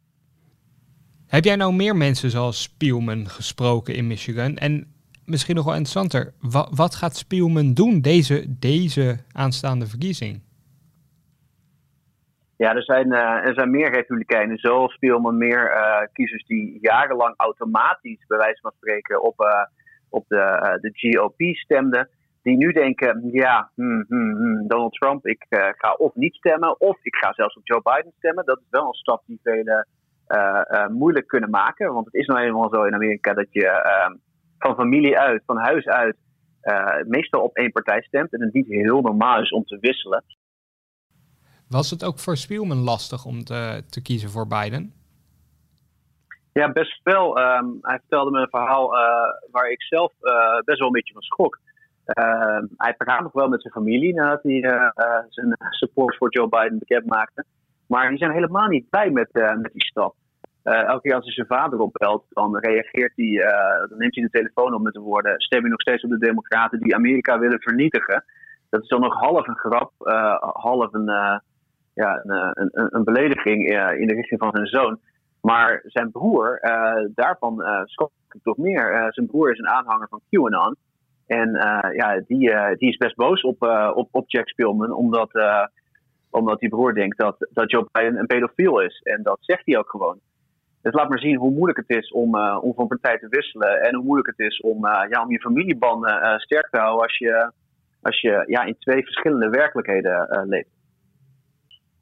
Heb 1.27 1.43
jij 1.43 1.55
nou 1.55 1.73
meer 1.73 1.95
mensen 1.95 2.29
zoals 2.29 2.61
Spielman 2.61 3.29
gesproken 3.29 3.95
in 3.95 4.07
Michigan? 4.07 4.57
En 4.57 4.93
misschien 5.25 5.55
nog 5.55 5.65
wel 5.65 5.75
interessanter, 5.75 6.33
wat, 6.39 6.69
wat 6.71 6.95
gaat 6.95 7.15
Spielman 7.15 7.73
doen 7.73 8.01
deze, 8.01 8.45
deze 8.59 9.17
aanstaande 9.31 9.87
verkiezing? 9.87 10.41
Ja, 12.63 12.75
er 12.75 12.83
zijn, 12.83 13.11
er 13.11 13.53
zijn 13.53 13.71
meer 13.71 13.91
republikeinen 13.91 14.57
zoals 14.57 14.93
Spielman, 14.93 15.37
meer 15.37 15.71
kiezers 16.13 16.45
die 16.45 16.77
jarenlang 16.81 17.33
automatisch, 17.37 18.25
bij 18.27 18.37
wijze 18.37 18.61
van 18.61 18.71
spreken, 18.75 19.23
op 19.23 19.35
op 20.09 20.25
de, 20.27 20.77
de 20.81 20.91
GOP 20.93 21.55
stemden. 21.55 22.09
Die 22.43 22.57
nu 22.57 22.71
denken, 22.71 23.29
ja, 23.31 23.71
hmm, 23.75 24.05
hmm, 24.07 24.35
hmm, 24.35 24.67
Donald 24.67 24.93
Trump, 24.93 25.25
ik 25.25 25.45
ga 25.77 25.93
of 25.93 26.15
niet 26.15 26.35
stemmen, 26.35 26.79
of 26.79 26.97
ik 27.01 27.15
ga 27.15 27.33
zelfs 27.33 27.55
op 27.55 27.67
Joe 27.67 27.81
Biden 27.81 28.13
stemmen. 28.17 28.45
Dat 28.45 28.59
is 28.59 28.67
wel 28.69 28.87
een 28.87 28.93
stap 28.93 29.23
die 29.25 29.39
velen 29.43 29.87
moeilijk 30.91 31.27
kunnen 31.27 31.49
maken. 31.49 31.93
Want 31.93 32.05
het 32.05 32.13
is 32.13 32.27
nou 32.27 32.39
eenmaal 32.39 32.69
zo 32.73 32.83
in 32.83 32.93
Amerika 32.93 33.33
dat 33.33 33.47
je 33.49 33.67
van 34.57 34.75
familie 34.75 35.19
uit, 35.19 35.43
van 35.45 35.57
huis 35.57 35.85
uit, 35.85 36.17
meestal 37.07 37.41
op 37.41 37.55
één 37.55 37.71
partij 37.71 38.01
stemt. 38.01 38.33
En 38.33 38.41
het 38.41 38.53
niet 38.53 38.67
heel 38.67 39.01
normaal 39.01 39.41
is 39.41 39.51
om 39.51 39.63
te 39.63 39.77
wisselen. 39.79 40.23
Was 41.73 41.89
het 41.89 42.05
ook 42.05 42.19
voor 42.19 42.37
Spielman 42.37 42.83
lastig 42.83 43.25
om 43.25 43.43
te, 43.43 43.83
te 43.89 44.01
kiezen 44.01 44.29
voor 44.29 44.47
Biden? 44.47 44.93
Ja, 46.51 46.71
best 46.71 46.99
wel. 47.03 47.37
Ehm, 47.39 47.65
hij 47.81 47.97
vertelde 47.99 48.31
me 48.31 48.39
een 48.41 48.57
verhaal 48.59 48.93
uh, 48.93 49.01
waar 49.51 49.69
ik 49.71 49.81
zelf 49.81 50.11
uh, 50.21 50.59
best 50.65 50.79
wel 50.79 50.87
een 50.87 50.93
beetje 50.93 51.13
van 51.13 51.21
schrok. 51.21 51.59
Uh, 52.05 52.59
hij 52.77 52.93
praat 52.93 53.21
nog 53.21 53.31
wel 53.31 53.47
met 53.47 53.61
zijn 53.61 53.73
familie 53.73 54.13
nadat 54.13 54.43
hij 54.43 54.61
eh, 54.61 55.17
zijn 55.29 55.55
support 55.69 56.17
voor 56.17 56.31
Joe 56.31 56.49
Biden 56.49 56.79
bekend 56.79 57.05
maakte. 57.05 57.45
Maar 57.87 58.09
die 58.09 58.17
zijn 58.17 58.31
helemaal 58.31 58.67
niet 58.67 58.89
blij 58.89 59.09
met, 59.09 59.29
met 59.33 59.71
die 59.73 59.85
stap. 59.85 60.15
elke 60.63 61.01
keer 61.01 61.15
als 61.15 61.25
hij 61.25 61.33
zijn 61.33 61.47
vader 61.47 61.79
opbelt, 61.79 62.25
dan 62.29 62.57
reageert 62.57 63.13
hij, 63.15 63.31
dan 63.89 63.97
neemt 63.97 64.15
hij 64.15 64.23
de 64.23 64.29
telefoon 64.29 64.73
op 64.73 64.81
met 64.81 64.93
de 64.93 64.99
woorden: 64.99 65.41
Stem 65.41 65.63
je 65.63 65.69
nog 65.69 65.81
steeds 65.81 66.03
op 66.03 66.09
de 66.09 66.17
Democraten 66.17 66.79
die 66.79 66.95
Amerika 66.95 67.39
willen 67.39 67.61
vernietigen? 67.61 68.23
Dat 68.69 68.81
is 68.81 68.87
dan 68.87 69.01
nog 69.01 69.19
half 69.19 69.47
een 69.47 69.57
grap, 69.57 69.91
half 70.53 70.93
een, 70.93 71.41
ja, 71.93 72.21
een, 72.23 72.69
een, 72.73 72.95
een 72.95 73.03
belediging 73.03 73.67
in 73.99 74.07
de 74.07 74.13
richting 74.13 74.39
van 74.39 74.51
zijn 74.53 74.67
zoon. 74.67 74.99
Maar 75.41 75.81
zijn 75.85 76.11
broer, 76.11 76.59
uh, 76.61 77.05
daarvan 77.15 77.61
uh, 77.61 77.81
schrok 77.83 78.11
ik 78.31 78.39
toch 78.43 78.57
meer. 78.57 79.07
Zijn 79.09 79.27
broer 79.27 79.51
is 79.51 79.59
een 79.59 79.69
aanhanger 79.69 80.07
van 80.07 80.21
QAnon. 80.29 80.75
En 81.27 81.49
ja, 81.95 82.21
die, 82.27 82.55
die 82.77 82.89
is 82.89 82.97
best 82.97 83.15
boos 83.15 83.41
op, 83.41 83.61
op, 83.93 84.07
op 84.11 84.29
Jack 84.29 84.47
Spillman, 84.47 84.91
omdat, 84.91 85.31
omdat 86.29 86.59
die 86.59 86.69
broer 86.69 86.93
denkt 86.93 87.17
dat, 87.17 87.47
dat 87.49 87.71
Joe 87.71 87.87
Biden 87.91 88.19
een 88.19 88.25
pedofiel 88.25 88.79
is. 88.79 89.01
En 89.03 89.23
dat 89.23 89.37
zegt 89.41 89.65
hij 89.65 89.77
ook 89.77 89.89
gewoon. 89.89 90.19
Dus 90.81 90.93
laat 90.93 91.09
maar 91.09 91.19
zien 91.19 91.37
hoe 91.37 91.51
moeilijk 91.51 91.77
het 91.87 91.97
is 91.97 92.11
om, 92.11 92.37
om 92.37 92.73
van 92.73 92.87
partij 92.87 93.17
te 93.17 93.27
wisselen. 93.29 93.81
En 93.81 93.95
hoe 93.95 94.05
moeilijk 94.05 94.27
het 94.27 94.47
is 94.47 94.59
om, 94.59 94.87
ja, 94.87 95.21
om 95.23 95.31
je 95.31 95.39
familiebanden 95.39 96.39
sterk 96.39 96.67
te 96.69 96.79
houden 96.79 97.01
als 97.01 97.17
je, 97.17 97.51
als 98.01 98.21
je 98.21 98.43
ja, 98.47 98.63
in 98.63 98.75
twee 98.79 99.03
verschillende 99.03 99.49
werkelijkheden 99.49 100.45
leeft. 100.47 100.69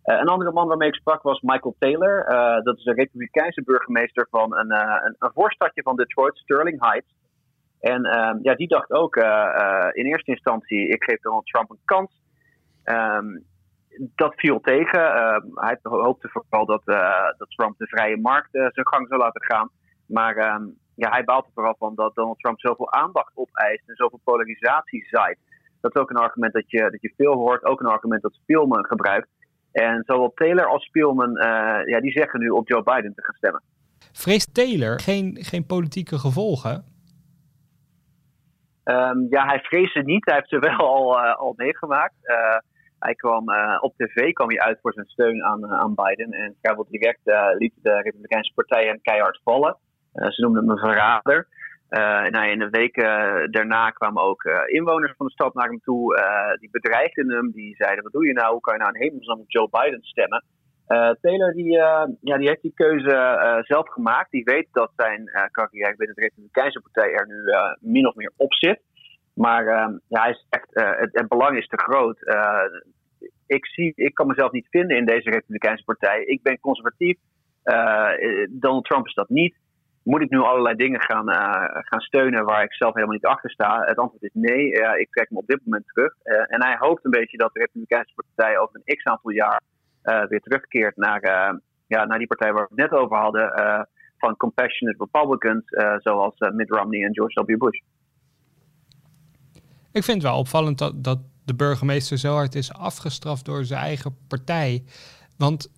Een 0.04 0.28
andere 0.28 0.52
man 0.52 0.68
waarmee 0.68 0.88
ik 0.88 0.96
sprak 0.96 1.22
was 1.22 1.42
Michael 1.42 1.76
Taylor. 1.80 2.26
dat 2.64 2.78
is 2.78 2.86
een 2.86 2.96
republikeinse 2.96 3.64
burgemeester 3.64 4.28
van 4.30 4.58
een, 4.58 4.72
een, 4.72 5.16
een 5.20 5.32
voorstadje 5.34 5.82
van 5.82 5.96
Detroit, 5.96 6.38
Sterling 6.38 6.82
Heights. 6.82 7.14
En 7.80 8.04
ehm, 8.06 8.38
ja, 8.42 8.56
die 8.56 8.68
dacht 8.68 8.92
ook 8.92 9.16
in 9.92 10.06
eerste 10.06 10.32
instantie, 10.32 10.88
ik 10.88 11.04
geef 11.04 11.20
Donald 11.20 11.46
Trump 11.46 11.70
een 11.70 11.80
kans. 11.86 12.22
Ehm, 12.84 13.40
dat 14.16 14.34
viel 14.36 14.60
tegen. 14.60 15.00
Uh, 15.00 15.38
hij 15.56 15.78
hoopte 15.82 16.30
vooral 16.32 16.66
dat, 16.66 16.82
dat 17.38 17.50
Trump 17.50 17.78
de 17.78 17.88
vrije 17.88 18.18
markt 18.18 18.50
zijn 18.52 18.88
gang 18.88 19.08
zou 19.08 19.20
laten 19.20 19.44
gaan. 19.44 19.70
Maar 20.08 20.36
ehm, 20.36 20.64
ja, 20.96 21.10
hij 21.10 21.24
baalt 21.24 21.46
er 21.46 21.52
vooral 21.54 21.76
van 21.78 21.96
dat 21.96 22.16
Donald 22.16 22.40
Trump 22.40 22.60
zoveel 22.60 22.92
aandacht 22.92 23.32
opeist 23.36 23.90
en 23.90 23.96
zoveel 23.96 24.20
polarisatie 24.24 25.08
zaait. 25.10 25.40
Dat 25.82 25.96
is 25.96 26.02
ook 26.02 26.10
een 26.10 26.26
argument 26.28 26.54
dat 26.54 26.70
je, 26.72 26.90
dat 26.92 27.02
je 27.02 27.14
veel 27.18 27.34
hoort, 27.34 27.64
ook 27.64 27.80
een 27.80 27.96
argument 27.96 28.22
dat 28.22 28.34
Spielman 28.34 28.86
gebruikt. 28.86 29.30
En 29.72 30.04
zowel 30.06 30.32
Taylor 30.36 30.66
als 30.66 30.86
Spielman, 30.86 31.32
ja, 31.86 32.00
die 32.00 32.12
zeggen 32.12 32.40
nu 32.40 32.50
op 32.50 32.70
Joe 32.70 32.84
Biden 32.84 33.14
te 33.14 33.24
gaan 33.24 33.36
stemmen. 33.36 33.62
Vreest 34.12 34.54
Taylor 34.54 35.00
geen, 35.00 35.38
geen 35.40 35.66
politieke 35.66 36.18
gevolgen? 36.18 36.84
Um, 38.84 39.28
ja, 39.30 39.46
hij 39.46 39.60
vreest 39.60 39.94
het 39.94 40.06
niet. 40.06 40.26
Hij 40.26 40.36
heeft 40.36 40.50
ze 40.50 40.60
wel 40.78 40.78
al, 40.78 41.20
al 41.20 41.54
meegemaakt. 41.56 42.16
Hij 43.00 43.16
kwam 43.16 43.50
uh, 43.50 43.78
op 43.82 43.94
tv 43.96 44.32
kwam 44.32 44.50
hij 44.50 44.60
uit 44.60 44.80
voor 44.82 44.94
zijn 44.94 45.06
steun 45.06 45.44
aan, 45.44 45.66
aan 45.66 45.96
Biden. 45.96 46.32
En 46.32 46.56
vrijwel 46.62 46.88
direct 46.90 47.22
liet 47.58 47.74
de 47.82 48.02
Republikeinse 48.02 48.54
partij 48.54 48.86
hem 48.86 49.02
keihard 49.02 49.40
vallen. 49.44 49.78
ze 50.12 50.42
noemden 50.42 50.62
hem 50.62 50.72
een 50.72 50.78
verrader. 50.78 51.48
Nou, 52.30 52.50
in 52.50 52.60
de 52.60 52.70
weken 52.70 53.08
daarna 53.52 53.90
kwamen 53.90 54.24
ook 54.24 54.44
inwoners 54.66 55.14
van 55.18 55.26
de 55.26 55.32
stad 55.32 55.54
naar 55.54 55.68
hem 55.68 55.82
toe. 55.84 56.16
die 56.60 56.70
bedreigden 56.72 57.30
hem. 57.30 57.52
Die 57.52 57.76
zeiden: 57.76 58.04
Wat 58.04 58.12
doe 58.12 58.28
je 58.28 58.34
nou? 58.34 58.52
Hoe 58.52 58.62
kan 58.62 58.74
je 58.74 58.80
nou 58.80 58.94
in 58.94 59.02
hemelsnaam 59.02 59.40
op 59.40 59.52
Joe 59.52 59.70
Biden 59.70 60.04
stemmen? 60.04 60.44
Taylor 61.22 61.54
die, 61.54 61.72
ja, 62.22 62.38
die 62.38 62.48
heeft 62.48 62.62
die 62.62 62.74
keuze 62.74 63.64
zelf 63.68 63.90
gemaakt. 63.90 64.32
Die 64.32 64.44
weet 64.44 64.68
dat 64.72 64.92
zijn 64.96 65.50
carrière 65.52 65.96
binnen 65.96 66.16
de 66.16 66.22
Republikeinse 66.22 66.82
partij 66.82 67.14
er 67.14 67.28
nu 67.28 67.36
min 67.92 68.08
of 68.08 68.16
meer 68.16 68.32
op 68.36 68.54
zit. 68.54 68.82
Maar 69.34 69.64
uh, 69.64 69.96
ja, 70.08 70.22
hij 70.22 70.30
is 70.30 70.46
echt, 70.50 70.68
het, 70.70 71.10
het, 71.12 71.28
belang 71.28 71.58
is 71.58 71.68
te 71.68 71.78
groot. 71.78 72.18
Ik, 73.48 73.66
zie, 73.66 73.94
ik 73.96 74.14
kan 74.14 74.28
mezelf 74.28 74.52
niet 74.52 74.68
vinden 74.70 74.98
in 74.98 75.06
deze 75.06 75.30
Republikeinse 75.30 75.84
partij. 75.84 76.24
Ik 76.24 76.42
ben 76.42 76.60
conservatief. 76.60 77.18
Eh, 77.64 78.10
Donald 78.50 78.86
Trump 78.86 79.06
is 79.06 79.14
dat 79.14 79.30
niet. 79.30 79.56
Moet 80.04 80.22
ik 80.22 80.30
nu 80.30 80.40
allerlei 80.40 80.76
dingen 80.76 81.02
gaan, 81.02 81.30
gaan 81.84 82.00
steunen 82.00 82.46
waar 82.46 82.64
ik 82.64 82.74
zelf 82.74 82.94
helemaal 82.94 83.16
niet 83.16 83.26
achter 83.26 83.50
sta? 83.50 83.84
Het 83.86 83.98
antwoord 83.98 84.24
is 84.24 84.30
nee. 84.34 84.72
ik 85.00 85.12
trek 85.12 85.30
me 85.30 85.38
op 85.38 85.48
dit 85.48 85.62
moment 85.64 85.88
terug. 85.88 86.14
en 86.24 86.64
hij 86.64 86.76
hoopt 86.80 87.06
een 87.06 87.12
beetje 87.12 87.38
dat 87.38 87.54
de 87.54 87.60
Republikeinse 87.60 88.14
partij 88.16 88.60
over 88.60 88.82
een 88.84 88.96
x 88.96 89.04
aantal 89.04 89.32
jaar 89.32 89.62
weer 90.02 90.40
terugkeert 90.40 90.98
naar, 90.98 91.22
ja, 91.88 92.06
naar 92.06 92.18
die 92.18 92.28
partij 92.28 92.54
waar 92.54 92.68
we 92.70 92.82
het 92.82 92.92
net 92.92 93.00
over 93.00 93.18
hadden. 93.18 93.88
van 94.18 94.38
compassionate 94.38 95.04
Republicans, 95.04 95.64
zoals 96.04 96.36
Mitt 96.38 96.70
Romney 96.70 97.04
en 97.04 97.14
George 97.14 97.44
W. 97.46 97.58
Bush. 97.58 97.80
Ik 99.92 100.04
vind 100.04 100.22
het 100.22 100.32
wel 100.32 100.40
opvallend 100.40 100.78
dat, 100.78 101.04
dat 101.04 101.20
de 101.46 101.56
burgemeester 101.56 102.18
zo 102.18 102.34
hard 102.34 102.56
is 102.56 102.74
afgestraft 102.74 103.46
door 103.46 103.66
zijn 103.66 103.82
eigen 103.84 104.18
partij. 104.28 104.84
Want 105.38 105.72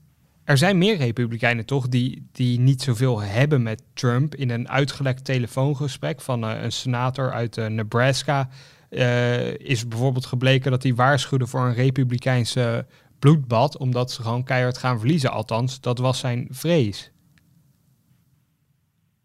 er 0.46 0.58
zijn 0.58 0.78
meer 0.78 0.98
republikeinen 0.98 1.66
toch 1.66 1.88
die, 1.88 2.30
die 2.32 2.60
niet 2.60 2.82
zoveel 2.82 3.22
hebben 3.22 3.64
met 3.64 3.84
Trump. 3.94 4.36
In 4.36 4.50
een 4.50 4.70
uitgelekt 4.70 5.26
telefoongesprek 5.26 6.22
van 6.22 6.44
uh, 6.44 6.64
een 6.64 6.72
senator 6.72 7.32
uit 7.32 7.58
uh, 7.58 7.68
Nebraska 7.68 8.48
uh, 8.90 9.54
is 9.54 9.88
bijvoorbeeld 9.88 10.26
gebleken 10.26 10.72
dat 10.72 10.84
hij 10.84 10.94
waarschuwde 10.94 11.48
voor 11.48 11.62
een 11.62 11.74
republikeinse 11.74 12.86
bloedbad, 13.20 13.78
omdat 13.78 14.12
ze 14.12 14.22
gewoon 14.22 14.44
keihard 14.44 14.78
gaan 14.78 15.00
verliezen. 15.00 15.32
Althans, 15.32 15.82
dat 15.82 16.00
was 16.00 16.20
zijn 16.20 16.48
vrees. 16.50 17.12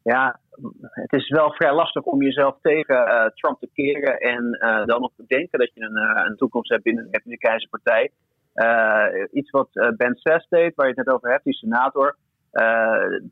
Ja, 0.02 0.40
het 0.80 1.12
is 1.12 1.28
wel 1.28 1.52
vrij 1.52 1.74
lastig 1.74 2.02
om 2.02 2.22
jezelf 2.22 2.56
tegen 2.62 3.32
Trump 3.34 3.58
te 3.60 3.68
keren 3.72 4.18
en 4.18 4.58
dan 4.86 5.00
nog 5.00 5.12
te 5.16 5.24
denken 5.26 5.58
dat 5.58 5.70
je 5.74 5.80
een, 5.80 6.26
een 6.26 6.36
toekomst 6.36 6.70
hebt 6.70 6.82
binnen 6.82 7.04
de 7.04 7.10
Republikeinse 7.10 7.68
Partij. 7.68 8.12
Iets 9.32 9.50
wat 9.50 9.68
Ben 9.96 10.14
Sass 10.16 10.48
deed, 10.48 10.74
waar 10.74 10.88
je 10.88 10.94
het 10.94 11.06
net 11.06 11.14
over 11.14 11.30
hebt, 11.30 11.44
die 11.44 11.54
senator, 11.54 12.16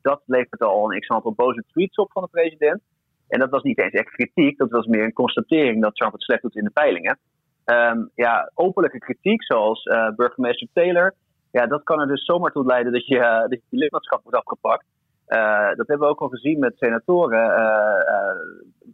dat 0.02 0.23
levert 0.26 0.62
al 0.62 0.92
een 0.92 1.00
x-aantal 1.00 1.33
boze 1.33 1.64
tweets 1.73 1.97
op 1.97 2.12
van 2.12 2.23
de 2.23 2.28
president. 2.30 2.80
En 3.28 3.38
dat 3.38 3.50
was 3.50 3.62
niet 3.62 3.78
eens 3.78 3.92
echt 3.92 4.11
kritiek, 4.11 4.59
dat 4.59 4.71
was 4.71 4.87
meer 4.87 5.04
een 5.04 5.12
constatering 5.12 5.83
dat 5.83 5.95
Trump 5.95 6.12
het 6.12 6.23
slecht 6.23 6.42
doet 6.42 6.56
in 6.56 6.64
de 6.64 6.71
peilingen. 6.71 7.18
Um, 7.64 8.11
ja, 8.14 8.50
openlijke 8.54 8.99
kritiek, 8.99 9.45
zoals 9.45 9.83
burgemeester 10.16 10.68
Taylor, 10.73 11.14
ja, 11.50 11.66
dat 11.66 11.83
kan 11.83 12.00
er 12.00 12.06
dus 12.06 12.25
zomaar 12.25 12.52
toe 12.52 12.66
leiden 12.66 12.92
dat 12.92 13.06
je, 13.06 13.18
dat 13.49 13.61
je 13.68 13.78
lidmaatschap 13.78 14.23
wordt 14.23 14.38
afgepakt. 14.38 14.85
Dat 15.76 15.87
hebben 15.87 16.06
we 16.06 16.12
ook 16.12 16.21
al 16.21 16.28
gezien 16.28 16.59
met 16.59 16.76
senatoren. 16.76 17.52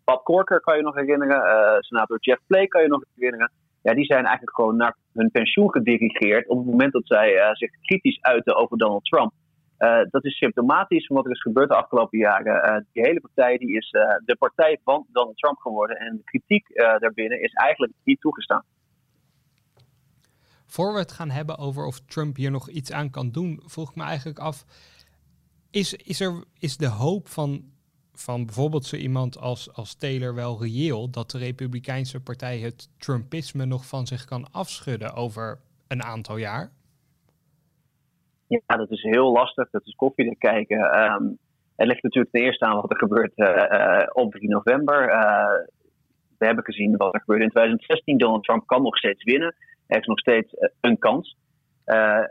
Bob 0.05 0.25
Corker 0.25 0.61
kan 0.61 0.77
je 0.77 0.83
nog 0.83 0.95
herinneren. 0.95 1.83
senator 1.83 2.17
Jeff 2.21 2.41
Flake 2.47 2.69
kan 2.69 2.83
je 2.83 2.89
nog 2.89 3.03
herinneren. 3.15 3.51
Ja, 3.83 3.95
die 3.95 4.05
zijn 4.05 4.25
eigenlijk 4.25 4.57
gewoon 4.57 4.77
naar 4.77 4.97
hun 5.13 5.31
pensioen 5.31 5.71
gedirigeerd 5.71 6.49
op 6.49 6.57
het 6.59 6.67
moment 6.67 6.93
dat 6.93 7.07
zij 7.07 7.51
zich 7.53 7.71
kritisch 7.81 8.21
uiten 8.21 8.57
over 8.57 8.79
Donald 8.79 9.05
Trump. 9.05 9.33
dat 10.11 10.25
is 10.25 10.37
symptomatisch 10.37 11.07
van 11.07 11.17
wat 11.17 11.25
er 11.25 11.31
is 11.31 11.43
gebeurd 11.43 11.69
de 11.69 11.77
afgelopen 11.77 12.19
jaren. 12.19 12.87
die 12.93 13.03
hele 13.03 13.21
partij 13.21 13.59
die 13.59 13.77
is 13.77 13.91
de 14.25 14.37
partij 14.39 14.79
van 14.85 15.07
Donald 15.13 15.37
Trump 15.37 15.59
geworden. 15.59 15.97
En 15.97 16.17
de 16.17 16.25
kritiek 16.25 16.67
daarbinnen 16.99 17.43
is 17.43 17.53
eigenlijk 17.53 17.93
niet 18.05 18.21
toegestaan. 18.21 18.65
Voor 20.67 20.93
we 20.93 20.99
het 20.99 21.13
gaan 21.13 21.31
hebben 21.31 21.59
over 21.59 21.87
of 21.87 22.01
Trump 22.01 22.37
hier 22.37 22.51
nog 22.51 22.69
iets 22.69 22.93
aan 22.93 23.11
kan 23.11 23.31
doen, 23.31 23.61
vroeg 23.65 23.91
ik 23.91 23.97
me 23.97 24.03
eigenlijk 24.03 24.39
af 24.39 24.65
is, 25.73 25.95
is, 25.95 26.21
er, 26.21 26.45
is 26.59 26.77
de 26.77 26.89
hoop 26.89 27.29
van, 27.29 27.65
van 28.15 28.45
bijvoorbeeld 28.45 28.85
zo 28.85 28.97
iemand 28.97 29.39
als, 29.39 29.75
als 29.75 29.95
Taylor 29.95 30.35
wel 30.35 30.63
reëel 30.63 31.11
dat 31.11 31.31
de 31.31 31.39
Republikeinse 31.39 32.23
Partij 32.23 32.59
het 32.59 32.89
Trumpisme 32.99 33.65
nog 33.65 33.87
van 33.87 34.07
zich 34.07 34.25
kan 34.25 34.47
afschudden 34.53 35.15
over 35.15 35.59
een 35.89 36.03
aantal 36.03 36.37
jaar? 36.37 36.71
Ja, 38.47 38.77
dat 38.77 38.91
is 38.91 39.03
heel 39.03 39.33
lastig. 39.33 39.71
Dat 39.71 39.87
is 39.87 39.95
koffie 39.95 40.37
kijken. 40.39 40.81
Het 41.77 41.87
ligt 41.87 42.03
natuurlijk 42.03 42.35
ten 42.35 42.43
eerste 42.43 42.65
aan 42.65 42.81
wat 42.81 42.91
er 42.91 42.97
gebeurt 42.99 43.33
uh, 43.37 44.07
op 44.13 44.33
3 44.33 44.49
november. 44.49 45.09
Uh, 45.09 45.47
we 46.39 46.47
hebben 46.47 46.65
gezien 46.65 46.97
wat 46.97 47.15
er 47.15 47.21
gebeurde 47.21 47.45
in 47.45 47.51
2016. 47.51 48.19
Donald 48.19 48.45
Trump 48.45 48.67
kan 48.67 48.83
nog 48.83 48.97
steeds 48.97 49.25
winnen. 49.25 49.55
Er 49.87 50.01
is 50.01 50.07
nog 50.07 50.19
steeds 50.19 50.57
een 50.81 50.99
kans. 50.99 51.37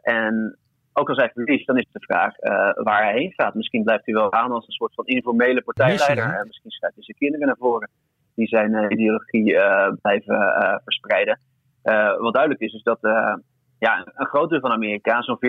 en 0.02 0.60
ook 0.94 1.10
als 1.10 1.18
hij 1.18 1.30
verliest, 1.34 1.68
dan 1.68 1.78
is 1.78 1.88
de 1.92 2.00
vraag 2.00 2.40
uh, 2.40 2.84
waar 2.84 3.04
hij 3.04 3.14
heen 3.14 3.34
gaat. 3.36 3.54
Misschien 3.54 3.84
blijft 3.84 4.06
hij 4.06 4.14
wel 4.14 4.34
aan 4.34 4.52
als 4.52 4.68
een 4.68 4.74
soort 4.74 4.94
van 4.94 5.06
informele 5.06 5.62
partijleider. 5.62 6.26
Uh, 6.26 6.44
misschien 6.44 6.72
schrijft 6.72 6.96
hij 6.96 7.04
zijn 7.04 7.18
kinderen 7.18 7.48
naar 7.48 7.56
voren 7.60 7.90
die 8.36 8.48
zijn 8.48 8.72
uh, 8.72 8.86
ideologie 8.90 9.56
blijven 10.02 10.54
verspreiden. 10.84 11.40
wat 12.20 12.34
duidelijk 12.34 12.62
is, 12.62 12.74
is 12.74 12.84
dat 12.84 13.00
ja, 13.80 14.08
een 14.16 14.26
groot 14.26 14.50
deel 14.50 14.60
van 14.60 14.72
Amerika, 14.72 15.22
zo'n 15.22 15.36
40% 15.36 15.40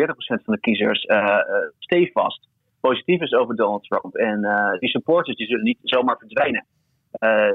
van 0.44 0.54
de 0.54 0.60
kiezers, 0.60 1.06
stevast 1.78 2.48
positief 2.80 3.20
is 3.20 3.32
over 3.32 3.56
Donald 3.56 3.82
Trump. 3.82 4.14
En 4.14 4.40
die 4.78 4.88
supporters 4.88 5.36
die 5.36 5.46
zullen 5.46 5.64
niet 5.64 5.78
zomaar 5.82 6.16
verdwijnen. 6.18 6.66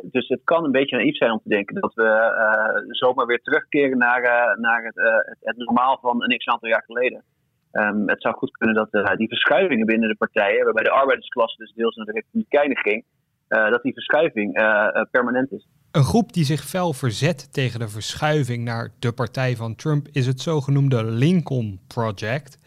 dus 0.01 0.27
het 0.27 0.41
kan 0.43 0.63
een 0.63 0.71
beetje 0.71 0.97
naïef 0.97 1.15
zijn 1.15 1.31
om 1.31 1.41
te 1.43 1.49
denken 1.49 1.81
dat 1.81 1.93
we 1.93 2.87
zomaar 2.89 3.25
weer 3.25 3.41
terugkeren 3.41 3.97
naar, 3.97 4.21
naar 4.59 4.83
het, 4.83 4.95
het, 5.25 5.37
het 5.39 5.57
normaal 5.57 5.97
van 6.01 6.23
een 6.23 6.37
x 6.37 6.47
aantal 6.47 6.69
jaar 6.69 6.83
geleden. 6.85 7.23
Um, 7.71 8.09
het 8.09 8.21
zou 8.21 8.35
goed 8.35 8.51
kunnen 8.51 8.75
dat 8.75 8.87
uh, 8.91 9.15
die 9.15 9.27
verschuivingen 9.27 9.85
binnen 9.85 10.09
de 10.09 10.15
partijen, 10.15 10.63
waarbij 10.63 10.83
de 10.83 10.89
arbeidersklasse 10.89 11.57
dus 11.57 11.73
deels 11.73 11.95
naar 11.95 12.05
de 12.05 12.11
Republikeinen 12.11 12.77
ging, 12.77 13.03
uh, 13.49 13.69
dat 13.69 13.83
die 13.83 13.93
verschuiving 13.93 14.59
uh, 14.59 14.87
permanent 15.11 15.51
is. 15.51 15.67
Een 15.91 16.03
groep 16.03 16.33
die 16.33 16.45
zich 16.45 16.63
fel 16.63 16.93
verzet 16.93 17.53
tegen 17.53 17.79
de 17.79 17.87
verschuiving 17.87 18.63
naar 18.63 18.91
de 18.99 19.11
partij 19.11 19.55
van 19.55 19.75
Trump 19.75 20.07
is 20.11 20.27
het 20.27 20.41
zogenoemde 20.41 21.03
Lincoln 21.03 21.79
Project. 21.87 22.57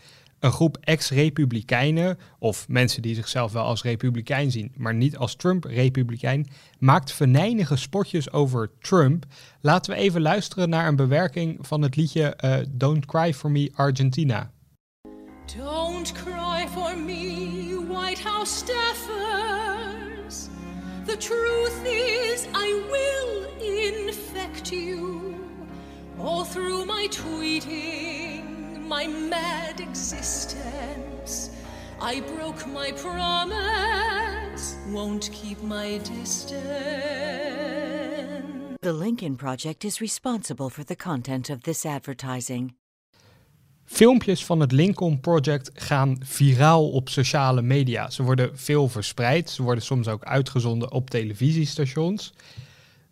Een 0.40 0.50
groep 0.50 0.76
ex-republikeinen, 0.80 2.18
of 2.38 2.68
mensen 2.68 3.02
die 3.02 3.14
zichzelf 3.14 3.52
wel 3.52 3.64
als 3.64 3.82
republikein 3.82 4.50
zien, 4.50 4.72
maar 4.76 4.94
niet 4.94 5.16
als 5.16 5.36
Trump-republikein, 5.36 6.46
maakt 6.78 7.12
venijnige 7.12 7.76
spotjes 7.76 8.32
over 8.32 8.70
Trump. 8.78 9.24
Laten 9.60 9.94
we 9.94 10.00
even 10.00 10.20
luisteren 10.20 10.68
naar 10.68 10.88
een 10.88 10.96
bewerking 10.96 11.66
van 11.66 11.82
het 11.82 11.96
liedje 11.96 12.36
Don't 12.70 13.06
Cry 13.06 13.34
For 13.34 13.50
Me 13.50 13.70
Argentina. 13.74 14.50
Don't 15.56 16.14
cry 16.14 16.68
for 16.72 16.94
me, 16.94 17.74
White 17.74 18.20
House 18.20 18.62
staffers. 18.62 20.48
The 21.06 21.16
truth 21.16 21.82
is, 21.84 22.46
I 22.54 22.72
will 22.88 23.46
infect 23.60 24.70
you 24.70 25.34
all 26.20 26.44
through 26.44 26.84
my 26.84 27.08
tweeting, 27.08 28.86
my 28.86 29.08
mad 29.08 29.80
existence. 29.80 31.50
I 32.00 32.20
broke 32.20 32.64
my 32.68 32.92
promise, 32.92 34.76
won't 34.88 35.30
keep 35.32 35.60
my 35.62 35.98
distance. 35.98 36.60
The 38.82 38.92
Lincoln 38.92 39.36
Project 39.36 39.84
is 39.84 40.00
responsible 40.00 40.70
for 40.70 40.84
the 40.84 40.94
content 40.94 41.50
of 41.50 41.64
this 41.64 41.84
advertising. 41.84 42.74
Filmpjes 43.98 44.46
van 44.46 44.60
het 44.60 44.72
Lincoln 44.72 45.20
Project 45.20 45.70
gaan 45.74 46.16
viraal 46.24 46.90
op 46.90 47.08
sociale 47.08 47.62
media. 47.62 48.10
Ze 48.10 48.22
worden 48.22 48.56
veel 48.58 48.88
verspreid. 48.88 49.50
Ze 49.50 49.62
worden 49.62 49.84
soms 49.84 50.08
ook 50.08 50.24
uitgezonden 50.24 50.92
op 50.92 51.10
televisiestations. 51.10 52.34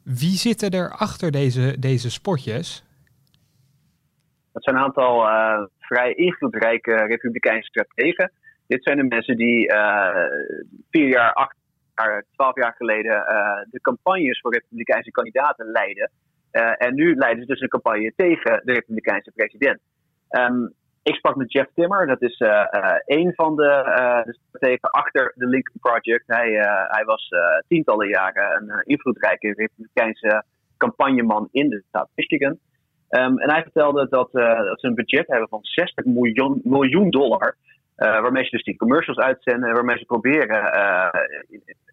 Wie 0.02 0.36
zitten 0.36 0.70
er 0.70 0.90
achter 0.90 1.30
deze, 1.30 1.78
deze 1.78 2.10
spotjes? 2.10 2.84
Dat 4.52 4.62
zijn 4.64 4.76
een 4.76 4.82
aantal 4.82 5.26
uh, 5.26 5.62
vrij 5.78 6.12
invloedrijke 6.14 6.94
republikeinse 6.94 7.68
strategen. 7.68 8.32
Dit 8.66 8.82
zijn 8.82 8.96
de 8.96 9.04
mensen 9.04 9.36
die 9.36 9.72
uh, 9.72 10.08
vier 10.90 11.08
jaar, 11.08 11.32
acht 11.32 11.56
jaar, 11.94 12.24
twaalf 12.32 12.56
jaar 12.56 12.74
geleden 12.76 13.16
uh, 13.16 13.70
de 13.70 13.80
campagnes 13.80 14.40
voor 14.40 14.52
republikeinse 14.52 15.10
kandidaten 15.10 15.66
leiden. 15.66 16.10
en 16.78 16.94
nu 16.94 17.14
leiden 17.14 17.42
ze 17.42 17.52
dus 17.52 17.60
een 17.60 17.68
campagne 17.68 18.12
tegen 18.16 18.62
de 18.64 18.72
republikeinse 18.72 19.30
president. 19.34 19.80
Um, 20.30 20.76
ik 21.02 21.14
sprak 21.14 21.36
met 21.36 21.52
Jeff 21.52 21.70
Timmer, 21.74 22.06
dat 22.06 22.22
is 22.22 22.40
uh, 22.40 22.48
uh, 22.48 22.94
een 23.04 23.32
van 23.34 23.56
de, 23.56 23.82
uh, 23.98 24.24
de 24.24 24.38
strategen 24.48 24.90
achter 24.90 25.32
de 25.34 25.46
Lincoln 25.46 25.78
Project. 25.80 26.24
Hij, 26.26 26.50
hij 26.88 27.04
was 27.04 27.28
tientallen 27.68 28.08
jaren 28.08 28.56
een 28.56 28.82
invloedrijke 28.84 29.52
republikeinse 29.52 30.44
campagneman 30.76 31.48
in 31.52 31.68
de 31.68 31.82
staat 31.88 32.08
Michigan. 32.14 32.58
Um, 33.10 33.38
en 33.38 33.50
hij 33.50 33.62
vertelde 33.62 34.08
dat, 34.08 34.32
dat 34.32 34.80
ze 34.80 34.86
een 34.86 34.94
budget 34.94 35.26
hebben 35.26 35.48
van 35.48 35.60
60 35.62 36.04
miljoen, 36.04 36.60
miljoen 36.64 37.10
dollar. 37.10 37.56
waarmee 37.96 38.44
ze 38.44 38.50
dus 38.50 38.64
die 38.64 38.76
commercials 38.76 39.18
uitzenden 39.18 39.68
en 39.68 39.74
waarmee 39.74 39.98
ze 39.98 40.04
proberen 40.04 40.64